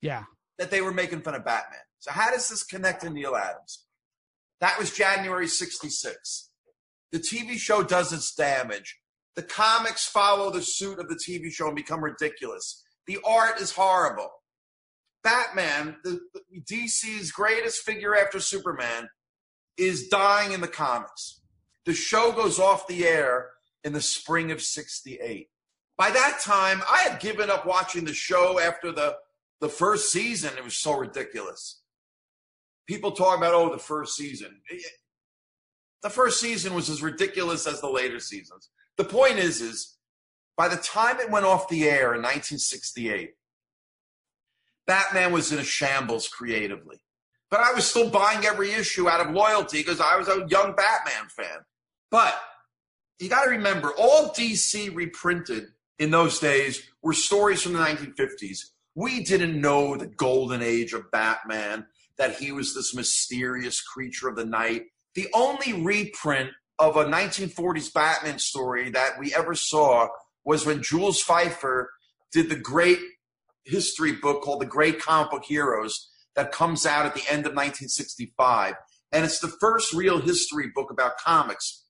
[0.00, 0.24] Yeah.
[0.58, 1.80] That they were making fun of Batman.
[2.00, 3.84] So, how does this connect to Neal Adams?
[4.60, 6.50] That was January 66.
[7.12, 8.98] The TV show does its damage.
[9.36, 12.82] The comics follow the suit of the TV show and become ridiculous.
[13.06, 14.30] The art is horrible.
[15.22, 19.08] Batman, the, the DC's greatest figure after Superman,
[19.76, 21.40] is dying in the comics.
[21.86, 23.50] The show goes off the air
[23.84, 25.48] in the spring of 68.
[25.96, 29.16] By that time, I had given up watching the show after the,
[29.60, 30.56] the first season.
[30.56, 31.80] It was so ridiculous.
[32.86, 34.60] People talk about, oh, the first season.
[36.02, 38.70] The first season was as ridiculous as the later seasons.
[38.96, 39.96] The point is, is
[40.56, 43.30] by the time it went off the air in 1968,
[44.86, 46.96] Batman was in a shambles creatively.
[47.50, 50.74] But I was still buying every issue out of loyalty because I was a young
[50.74, 51.60] Batman fan.
[52.10, 52.38] But
[53.18, 58.70] you got to remember, all DC reprinted in those days were stories from the 1950s.
[58.98, 61.86] We didn't know the golden age of Batman,
[62.16, 64.86] that he was this mysterious creature of the night.
[65.14, 70.08] The only reprint of a 1940s Batman story that we ever saw
[70.44, 71.86] was when Jules Feiffer
[72.32, 72.98] did the great
[73.64, 77.54] history book called The Great Comic Book Heroes that comes out at the end of
[77.54, 78.74] 1965.
[79.12, 81.84] And it's the first real history book about comics.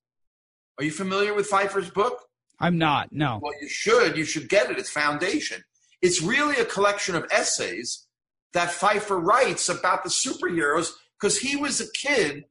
[0.76, 2.18] Are you familiar with Feiffer's book?
[2.60, 3.12] I'm not.
[3.12, 3.40] No.
[3.42, 4.18] Well, you should.
[4.18, 4.78] You should get it.
[4.78, 5.62] It's Foundation.
[6.02, 8.06] It's really a collection of essays
[8.52, 10.90] that Feiffer writes about the superheroes
[11.20, 12.44] because he was a kid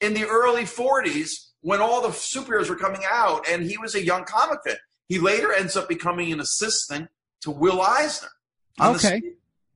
[0.00, 4.04] in the early 40s when all the superheroes were coming out and he was a
[4.04, 4.76] young comic fan.
[5.08, 7.08] He later ends up becoming an assistant
[7.42, 8.28] to Will Eisner.
[8.78, 9.20] the Okay.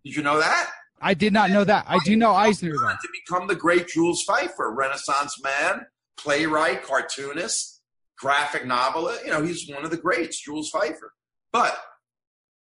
[0.04, 0.70] Did you know that?
[1.00, 1.84] I did not know that.
[1.86, 2.88] I do know Eisner though.
[2.88, 5.86] To become the great Jules Feiffer, Renaissance man,
[6.18, 7.82] playwright, cartoonist,
[8.18, 9.24] graphic novelist.
[9.24, 11.10] You know, he's one of the greats, Jules Feiffer.
[11.52, 11.78] But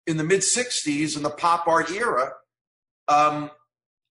[0.07, 2.32] in the mid 60s in the pop art era,
[3.09, 3.51] um,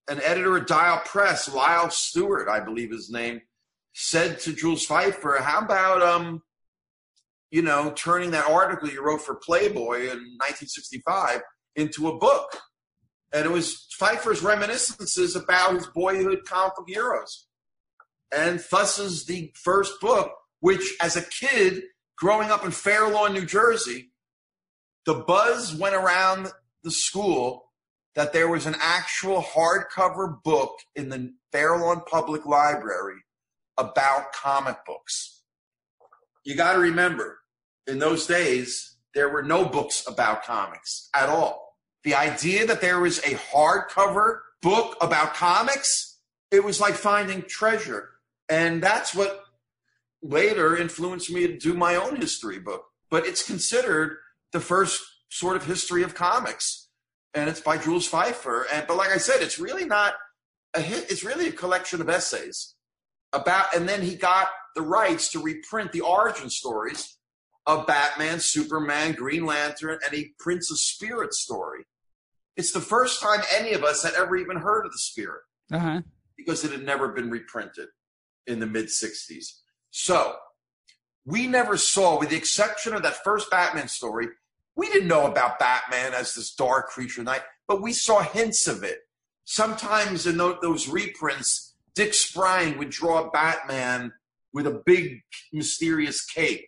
[0.08, 3.40] an editor at Dial Press, Lyle Stewart, I believe his name,
[3.92, 6.42] said to Jules Feiffer, How about, um,
[7.50, 11.40] you know, turning that article you wrote for Playboy in 1965
[11.76, 12.58] into a book?
[13.32, 17.46] And it was Feiffer's reminiscences about his boyhood comic book heroes.
[18.34, 21.82] And thus is the first book, which as a kid
[22.16, 24.09] growing up in Fair Lawn, New Jersey,
[25.06, 26.48] the buzz went around
[26.82, 27.70] the school
[28.14, 33.20] that there was an actual hardcover book in the Fair Lawn Public Library
[33.78, 35.42] about comic books.
[36.44, 37.38] You got to remember,
[37.86, 41.76] in those days, there were no books about comics at all.
[42.04, 46.18] The idea that there was a hardcover book about comics,
[46.50, 48.10] it was like finding treasure.
[48.48, 49.44] And that's what
[50.22, 52.84] later influenced me to do my own history book.
[53.10, 54.18] But it's considered
[54.52, 56.88] the first sort of history of comics.
[57.34, 58.64] And it's by Jules Feiffer.
[58.72, 60.14] And but like I said, it's really not
[60.74, 62.74] a hit, it's really a collection of essays
[63.32, 67.16] about and then he got the rights to reprint the origin stories
[67.66, 71.84] of Batman, Superman, Green Lantern, and he prints a spirit story.
[72.56, 75.42] It's the first time any of us had ever even heard of the spirit
[75.72, 76.00] Uh-huh.
[76.36, 77.88] because it had never been reprinted
[78.46, 79.46] in the mid 60s.
[79.90, 80.36] So
[81.24, 84.28] we never saw, with the exception of that first Batman story,
[84.76, 88.82] we didn't know about Batman as this dark creature night, but we saw hints of
[88.82, 89.00] it.
[89.44, 94.12] Sometimes in those reprints, Dick Sprang would draw Batman
[94.52, 95.20] with a big
[95.52, 96.66] mysterious cape.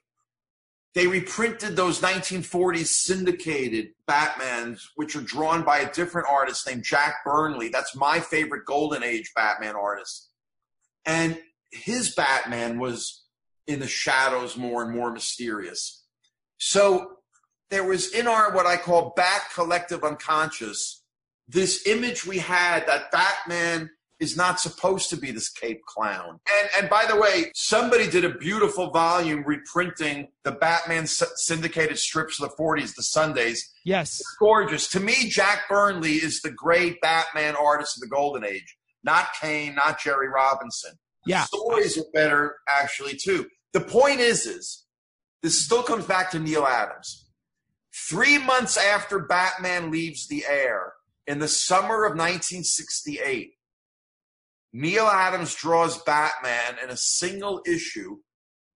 [0.94, 7.24] They reprinted those 1940s syndicated Batmans, which are drawn by a different artist named Jack
[7.24, 7.70] Burnley.
[7.70, 10.28] That's my favorite Golden Age Batman artist.
[11.06, 11.38] And
[11.70, 13.24] his Batman was
[13.66, 16.04] in the shadows more and more mysterious.
[16.58, 17.16] So
[17.72, 21.02] there was in our what I call Bat collective unconscious
[21.48, 26.38] this image we had that Batman is not supposed to be this cape clown.
[26.60, 32.40] And and by the way, somebody did a beautiful volume reprinting the Batman syndicated strips
[32.40, 33.72] of the 40s, the Sundays.
[33.84, 34.22] Yes.
[34.38, 34.88] Gorgeous.
[34.90, 38.76] To me, Jack Burnley is the great Batman artist of the Golden Age.
[39.02, 40.92] Not Kane, not Jerry Robinson.
[41.26, 41.44] Yeah.
[41.44, 43.48] Stories are better actually too.
[43.72, 44.84] The point is, is
[45.42, 47.21] this still comes back to Neal Adams.
[47.94, 50.94] Three months after Batman leaves the air,
[51.26, 53.52] in the summer of 1968,
[54.72, 58.16] Neal Adams draws Batman in a single issue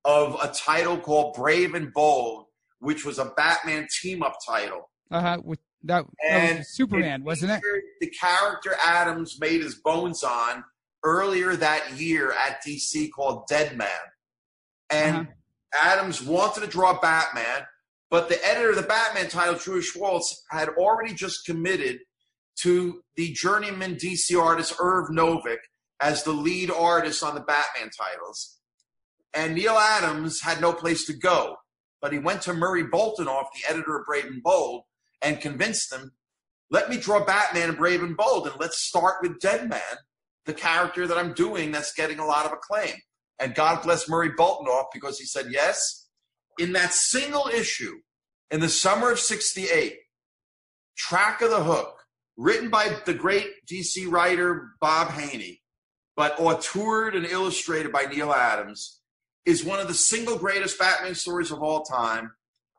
[0.04, 2.44] of a title called Brave and Bold,
[2.80, 4.90] which was a Batman team up title.
[5.10, 5.40] Uh-huh.
[5.42, 7.62] With that, that And was Superman, wasn't it?
[8.00, 10.62] The character Adams made his bones on
[11.02, 13.88] earlier that year at DC called Deadman.
[14.90, 15.30] And Uh-huh.
[15.74, 17.66] Adams wanted to draw Batman,
[18.10, 21.98] but the editor of the Batman title, Drew Schwartz, had already just committed
[22.62, 25.58] to the journeyman DC artist Irv Novick
[26.00, 28.58] as the lead artist on the Batman titles.
[29.34, 31.56] And Neal Adams had no place to go,
[32.00, 34.82] but he went to Murray Boltinoff, the editor of Brave and Bold,
[35.20, 36.12] and convinced him,
[36.70, 39.80] let me draw Batman in Brave and Bold, and let's start with Deadman,
[40.46, 42.94] the character that I'm doing that's getting a lot of acclaim.
[43.38, 46.05] And God bless Murray Boltinoff because he said yes.
[46.58, 47.96] In that single issue
[48.50, 49.98] in the summer of 68,
[50.96, 51.98] Track of the Hook,
[52.36, 55.62] written by the great DC writer Bob Haney,
[56.16, 59.00] but auteured and illustrated by Neal Adams,
[59.44, 62.32] is one of the single greatest Batman stories of all time.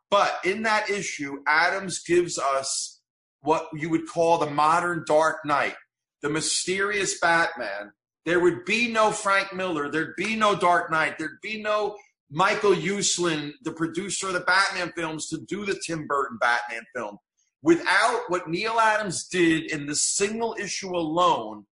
[0.09, 3.01] But in that issue, Adams gives us
[3.41, 5.75] what you would call the modern Dark Knight,
[6.21, 7.91] the mysterious Batman.
[8.25, 11.95] There would be no Frank Miller, there'd be no Dark Knight, there'd be no
[12.29, 17.17] Michael Uslan, the producer of the Batman films, to do the Tim Burton Batman film.
[17.61, 21.65] Without what Neal Adams did in the single issue alone,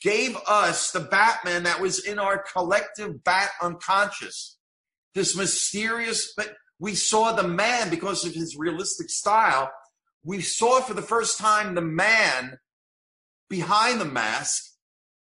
[0.00, 4.58] gave us the Batman that was in our collective bat unconscious.
[5.14, 9.70] This mysterious, but we saw the man because of his realistic style.
[10.24, 12.58] We saw for the first time the man
[13.48, 14.72] behind the mask,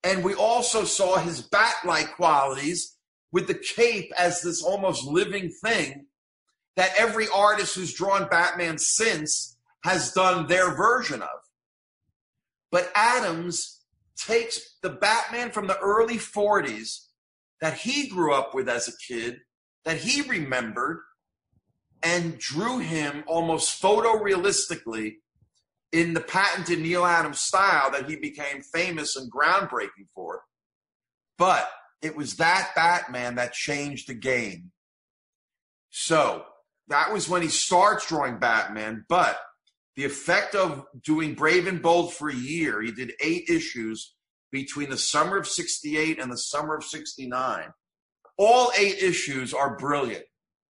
[0.04, 2.98] and we also saw his bat like qualities
[3.32, 6.06] with the cape as this almost living thing
[6.76, 11.40] that every artist who's drawn Batman since has done their version of.
[12.72, 13.82] But Adams
[14.16, 17.08] takes the Batman from the early 40s
[17.60, 19.40] that he grew up with as a kid,
[19.86, 21.02] that he remembered,
[22.04, 25.16] and drew him almost photorealistically
[25.92, 30.44] in the patented Neal Adams style that he became famous and groundbreaking for.
[31.38, 31.70] But
[32.02, 34.72] it was that Batman that changed the game.
[35.90, 36.46] So
[36.88, 39.40] that was when he starts drawing Batman, but
[39.96, 44.16] the effect of doing Brave and Bold for a year, he did eight issues
[44.52, 47.74] between the summer of 68 and the summer of 69.
[48.38, 50.24] All eight issues are brilliant.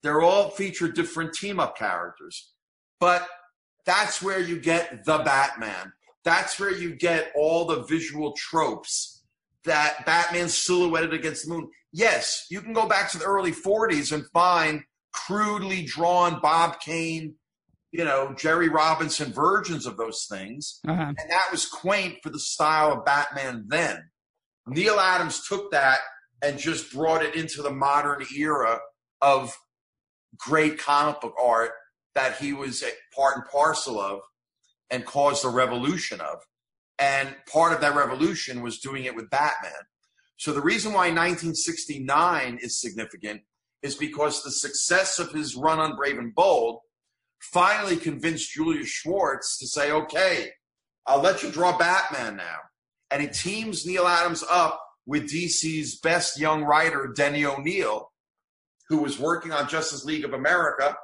[0.02, 2.52] They're all feature different team up characters.
[3.00, 3.28] But
[3.86, 5.94] that's where you get the Batman.
[6.24, 9.21] That's where you get all the visual tropes
[9.66, 11.70] that Batman silhouetted against the moon.
[11.94, 14.82] Yes, you can go back to the early 40s and find
[15.14, 17.36] crudely drawn Bob Kane,
[17.92, 20.80] you know, Jerry Robinson versions of those things.
[20.88, 21.02] Uh-huh.
[21.02, 24.10] And that was quaint for the style of Batman then.
[24.68, 26.00] Neal Adams took that
[26.42, 28.80] and just brought it into the modern era
[29.22, 29.56] of
[30.38, 31.72] great comic book art
[32.16, 34.22] that he was a part and parcel of
[34.90, 36.38] and caused a revolution of.
[37.02, 39.72] And part of that revolution was doing it with Batman.
[40.38, 43.42] So the reason why 1969 is significant
[43.82, 46.82] is because the success of his run on Brave and Bold
[47.40, 50.52] finally convinced Julius Schwartz to say, okay,
[51.08, 52.58] I'll let you draw Batman now.
[53.10, 58.12] And he teams Neal Adams up with DC's best young writer, Denny O'Neil,
[58.90, 60.96] who was working on Justice League of America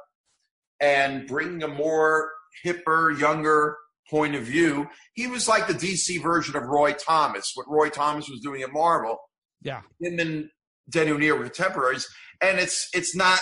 [0.79, 2.31] and bringing a more
[2.63, 3.77] hipper, younger
[4.09, 4.87] point of view.
[5.13, 8.71] He was like the DC version of Roy Thomas, what Roy Thomas was doing at
[8.71, 9.17] Marvel.
[9.61, 9.81] Yeah.
[9.99, 10.49] Him and
[10.89, 12.07] Denny O'Neil were contemporaries.
[12.41, 13.39] And it's it's not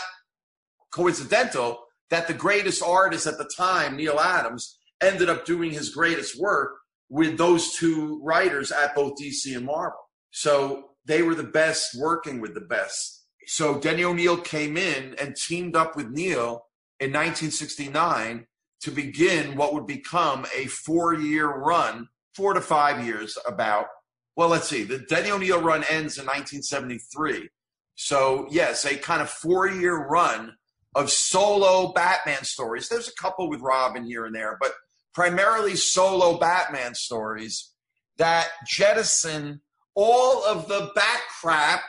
[0.91, 6.39] coincidental that the greatest artist at the time, Neal Adams, ended up doing his greatest
[6.39, 6.71] work
[7.09, 9.99] with those two writers at both DC and Marvel.
[10.31, 13.25] So they were the best working with the best.
[13.47, 16.65] So Denny O'Neil came in and teamed up with Neal
[16.99, 18.47] in 1969
[18.81, 23.87] to begin what would become a four year run, four to five years about.
[24.35, 24.83] Well, let's see.
[24.83, 27.49] The Denny O'Neil run ends in 1973.
[27.95, 30.53] So, yes, a kind of four year run
[30.93, 32.89] of solo Batman stories.
[32.89, 34.73] There's a couple with Robin here and there, but
[35.13, 37.71] primarily solo Batman stories
[38.17, 39.61] that jettison
[39.95, 41.81] all of the bat crap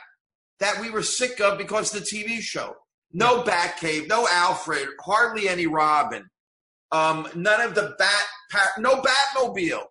[0.59, 2.73] that we were sick of because of the TV show.
[3.13, 6.25] No Batcave, no Alfred, hardly any Robin.
[6.91, 9.83] Um, none of the Bat, no Batmobile.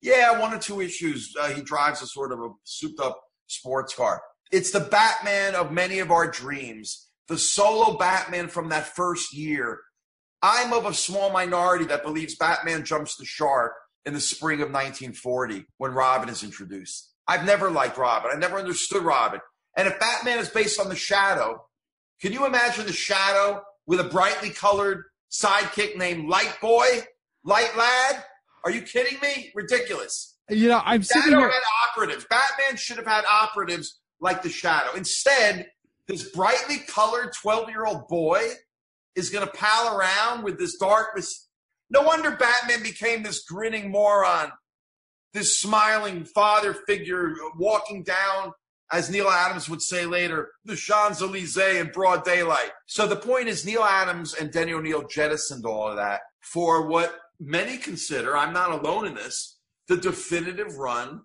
[0.00, 1.32] Yeah, one or two issues.
[1.40, 4.22] Uh, he drives a sort of a souped up sports car.
[4.50, 9.80] It's the Batman of many of our dreams, the solo Batman from that first year.
[10.42, 13.72] I'm of a small minority that believes Batman jumps the shark
[14.04, 17.12] in the spring of 1940 when Robin is introduced.
[17.28, 18.30] I've never liked Robin.
[18.34, 19.40] I never understood Robin.
[19.76, 21.64] And if Batman is based on the Shadow,
[22.20, 26.86] can you imagine the Shadow with a brightly colored sidekick named Light Boy,
[27.44, 28.24] Light Lad?
[28.64, 29.50] Are you kidding me?
[29.54, 30.36] Ridiculous.
[30.48, 31.50] You know, I'm Shadow sitting here.
[31.50, 32.26] had operatives.
[32.28, 34.94] Batman should have had operatives like the Shadow.
[34.96, 35.68] Instead,
[36.06, 38.40] this brightly colored 12 year old boy
[39.16, 41.48] is going to pal around with this darkness.
[41.90, 44.50] No wonder Batman became this grinning moron,
[45.32, 48.52] this smiling father figure walking down,
[48.92, 52.70] as Neal Adams would say later, the Champs Elysees in broad daylight.
[52.86, 57.18] So the point is, Neal Adams and Denny O'Neil jettisoned all of that for what
[57.40, 61.22] many consider, I'm not alone in this, the definitive run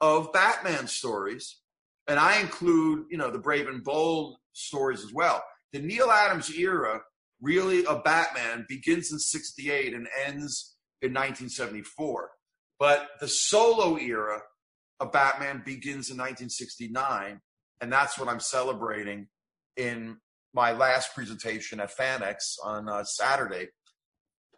[0.00, 1.60] of Batman stories
[2.10, 5.44] and I include, you know, the Brave and Bold stories as well.
[5.72, 7.02] The Neal Adams era,
[7.40, 12.30] really, of Batman begins in 68 and ends in 1974.
[12.80, 14.40] But the solo era
[15.00, 17.40] of Batman begins in 1969,
[17.80, 19.28] and that's what I'm celebrating
[19.76, 20.18] in
[20.52, 23.68] my last presentation at FanX on uh, Saturday.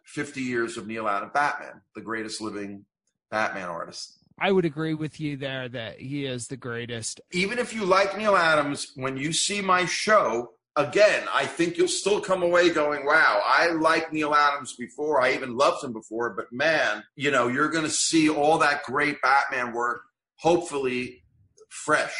[0.05, 2.85] 50 years of Neal Adams Batman, the greatest living
[3.31, 4.19] Batman artist.
[4.39, 7.21] I would agree with you there that he is the greatest.
[7.31, 11.87] Even if you like Neal Adams, when you see my show, again, I think you'll
[11.87, 15.21] still come away going, wow, I liked Neal Adams before.
[15.21, 18.83] I even loved him before, but man, you know, you're going to see all that
[18.83, 20.01] great Batman work,
[20.37, 21.23] hopefully
[21.69, 22.13] fresh.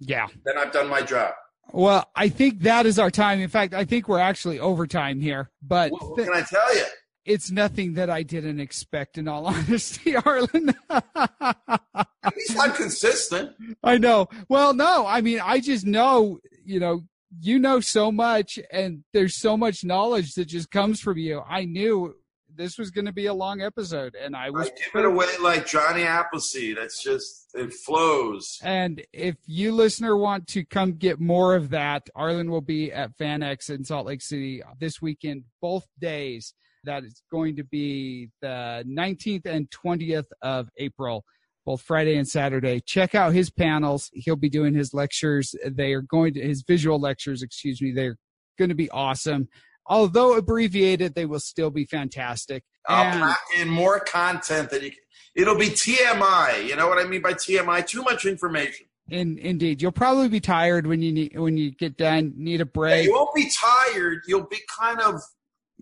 [0.00, 0.26] Yeah.
[0.44, 1.34] Then I've done my job.
[1.72, 3.40] Well, I think that is our time.
[3.40, 5.50] In fact, I think we're actually overtime here.
[5.62, 6.84] But what, what can I tell you?
[7.24, 10.74] it's nothing that I didn't expect, in all honesty, Arlen.
[10.90, 13.52] At least I'm consistent.
[13.82, 14.28] I know.
[14.48, 17.02] Well, no, I mean, I just know, you know,
[17.40, 21.42] you know so much, and there's so much knowledge that just comes from you.
[21.48, 22.14] I knew
[22.56, 24.68] this was going to be a long episode, and I was.
[24.68, 26.76] I give it away like Johnny Appleseed.
[26.76, 28.58] That's just it flows.
[28.62, 33.16] And if you listener want to come get more of that, Arlen will be at
[33.18, 36.54] FanX in Salt Lake City this weekend, both days.
[36.84, 41.24] That is going to be the 19th and 20th of April,
[41.64, 42.80] both Friday and Saturday.
[42.80, 44.10] Check out his panels.
[44.14, 45.54] He'll be doing his lectures.
[45.64, 47.92] They are going to his visual lectures, excuse me.
[47.92, 48.16] They're
[48.58, 49.48] going to be awesome.
[49.86, 52.64] Although abbreviated, they will still be fantastic.
[52.88, 54.90] I'll pack in more content that you.
[54.90, 54.98] Can,
[55.36, 56.66] it'll be TMI.
[56.66, 57.86] You know what I mean by TMI?
[57.86, 58.86] Too much information.
[59.10, 62.32] In, indeed, you'll probably be tired when you need when you get done.
[62.36, 63.04] Need a break.
[63.04, 64.20] You won't be tired.
[64.26, 65.20] You'll be kind of.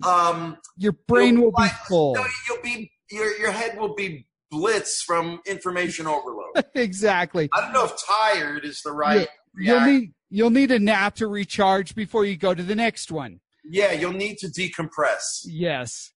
[0.02, 2.14] Um, Your brain will be full.
[2.14, 6.64] no, you'll be your your head will be blitz from information overload.
[6.74, 7.48] exactly.
[7.52, 9.28] I don't know if tired is the right.
[9.56, 13.40] You'll need you'll need a nap to recharge before you go to the next one.
[13.64, 15.44] Yeah, you'll need to decompress.
[15.44, 16.12] Yes.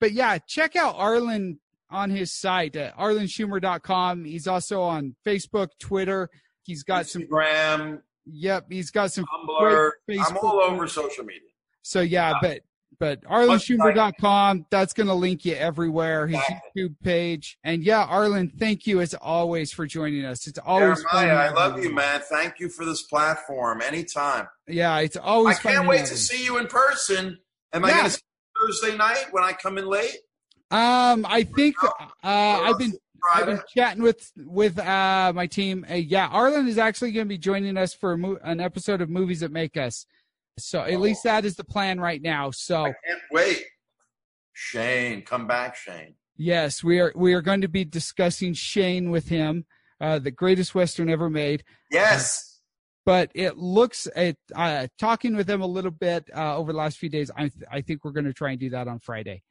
[0.00, 1.58] But yeah, check out Arlen
[1.90, 4.24] on his site at arlenschumer.com.
[4.24, 6.28] He's also on Facebook, Twitter.
[6.62, 9.90] He's got some Instagram, yep, he's got some Tumblr.
[10.10, 11.48] I'm all over social media.
[11.82, 12.34] So yeah, Yeah.
[12.42, 12.60] but
[12.98, 16.26] but arlenschumer.com, that's going to link you everywhere.
[16.26, 16.40] His
[16.76, 17.58] YouTube page.
[17.64, 20.46] And yeah, Arlen, thank you as always for joining us.
[20.46, 21.26] It's always fun.
[21.26, 22.20] Jeremiah, I love you, man.
[22.28, 23.82] Thank you for this platform.
[23.82, 24.48] Anytime.
[24.66, 25.72] Yeah, it's I always fun.
[25.72, 27.38] I can't wait to see you in person.
[27.72, 27.94] Am I Yeah.
[27.96, 28.20] going to see
[28.60, 30.16] you Thursday night when I come in late?
[30.70, 31.88] Um, I think uh,
[32.22, 32.92] I've been
[33.32, 35.84] I've been chatting with with uh my team.
[35.90, 39.08] Uh, yeah, Arlen is actually going to be joining us for mo- an episode of
[39.08, 40.04] Movies That Make Us.
[40.64, 40.98] So at Oh.
[40.98, 42.50] least that is the plan right now.
[42.50, 43.64] So I can't wait.
[44.52, 46.14] Shane, come back, Shane.
[46.36, 49.66] yes, we are we are going to be discussing Shane with him,
[50.00, 51.64] uh, the greatest western ever made.
[51.90, 52.60] Yes.
[53.06, 56.98] But it looks at uh, talking with him a little bit uh, over the last
[56.98, 57.30] few days.
[57.34, 59.42] I th- I think we're going to try and do that on Friday.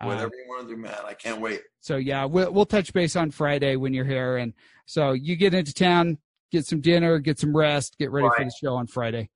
[0.00, 0.94] Uh, Whatever you want to do, man.
[1.06, 1.62] I can't wait.
[1.80, 4.52] So yeah, we'll we'll touch base on Friday when you're here, and
[4.84, 6.18] so you get into town,
[6.50, 9.30] get some dinner, get some rest, get ready for the show on Friday.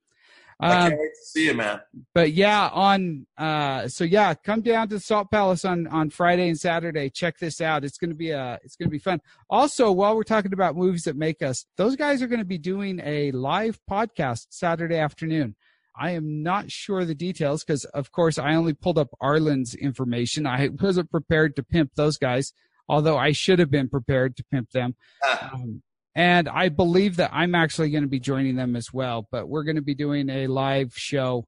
[0.60, 1.80] I Um, can't wait to see you, man.
[2.14, 6.48] but yeah, on uh, so yeah, come down to the Salt Palace on on Friday
[6.48, 7.10] and Saturday.
[7.10, 7.84] Check this out.
[7.84, 9.20] It's gonna be a it's gonna be fun.
[9.50, 13.00] Also, while we're talking about movies that make us, those guys are gonna be doing
[13.04, 15.56] a live podcast Saturday afternoon.
[15.96, 20.44] I am not sure the details because, of course, I only pulled up Arlen's information.
[20.46, 22.52] I wasn't prepared to pimp those guys,
[22.88, 24.96] although I should have been prepared to pimp them.
[25.22, 25.82] Ah, Um,
[26.14, 29.26] and I believe that I'm actually going to be joining them as well.
[29.30, 31.46] But we're going to be doing a live show,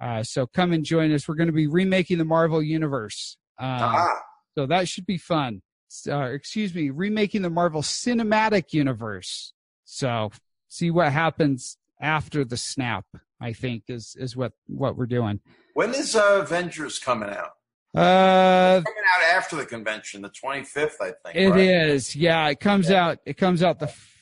[0.00, 1.28] uh, so come and join us.
[1.28, 4.20] We're going to be remaking the Marvel universe, uh, ah,
[4.56, 5.62] so that should be fun.
[6.06, 9.54] Uh, excuse me, remaking the Marvel Cinematic Universe.
[9.84, 10.30] So
[10.68, 13.06] see what happens after the snap.
[13.40, 15.40] I think is is what what we're doing.
[15.74, 17.52] when is uh, Avengers coming out?
[17.94, 21.34] Uh, Coming out after the convention, the 25th, I think.
[21.36, 22.16] It is, right?
[22.16, 22.48] yeah.
[22.48, 23.18] It comes out.
[23.24, 24.14] It comes out the f-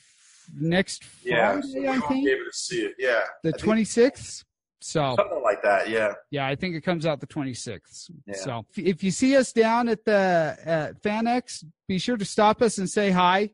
[0.57, 2.93] next Yeah, Friday, so I think, be able to see it.
[2.97, 4.43] Yeah, the I twenty sixth.
[4.79, 5.89] So something like that.
[5.89, 8.09] Yeah, yeah, I think it comes out the twenty sixth.
[8.25, 8.35] Yeah.
[8.35, 12.61] So if, if you see us down at the at FanX, be sure to stop
[12.61, 13.49] us and say hi.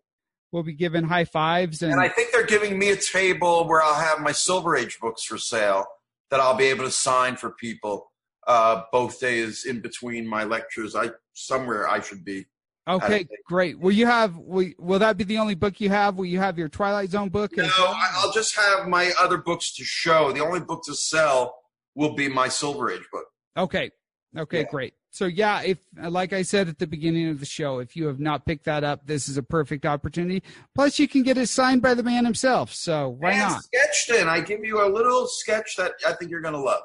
[0.52, 3.82] We'll be giving high fives and, and I think they're giving me a table where
[3.82, 5.86] I'll have my Silver Age books for sale
[6.30, 8.12] that I'll be able to sign for people
[8.48, 10.96] uh, both days in between my lectures.
[10.96, 12.46] I somewhere I should be.
[12.88, 13.80] okay, great.
[13.80, 14.36] Will you have?
[14.38, 16.16] Will, will that be the only book you have?
[16.16, 17.56] Will you have your Twilight Zone book?
[17.56, 17.70] No.
[17.78, 20.32] I'll just have my other books to show.
[20.32, 21.56] The only book to sell
[21.96, 23.26] will be my Silver Age book.
[23.58, 23.92] Okay.
[24.36, 24.70] Okay, Yeah.
[24.72, 24.94] great.
[25.12, 28.20] So yeah, if like I said at the beginning of the show, if you have
[28.20, 30.42] not picked that up, this is a perfect opportunity.
[30.74, 32.74] Plus you can get it signed by the man himself.
[32.74, 33.62] So why and not?
[33.64, 34.28] sketched in.
[34.28, 36.82] I give you a little sketch that I think you're going to love.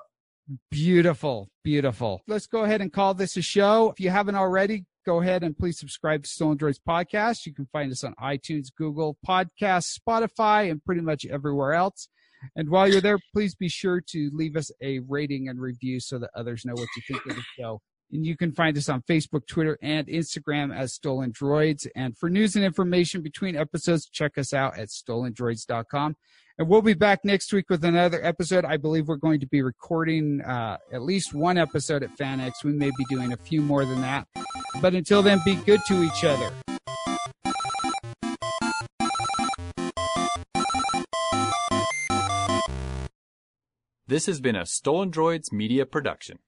[0.71, 2.23] Beautiful, beautiful.
[2.27, 3.91] Let's go ahead and call this a show.
[3.91, 7.45] If you haven't already, go ahead and please subscribe to Stolen Droids Podcast.
[7.45, 12.09] You can find us on iTunes, Google Podcasts, Spotify, and pretty much everywhere else.
[12.57, 16.19] And while you're there, please be sure to leave us a rating and review so
[16.19, 17.81] that others know what you think of the show.
[18.11, 21.87] And you can find us on Facebook, Twitter, and Instagram as Stolen Droids.
[21.95, 26.17] And for news and information between episodes, check us out at stolendroids.com.
[26.59, 28.65] And we'll be back next week with another episode.
[28.65, 32.65] I believe we're going to be recording uh, at least one episode at FanX.
[32.65, 34.27] We may be doing a few more than that.
[34.81, 36.53] But until then, be good to each other.
[44.09, 46.39] This has been a Stolen Droids Media Production.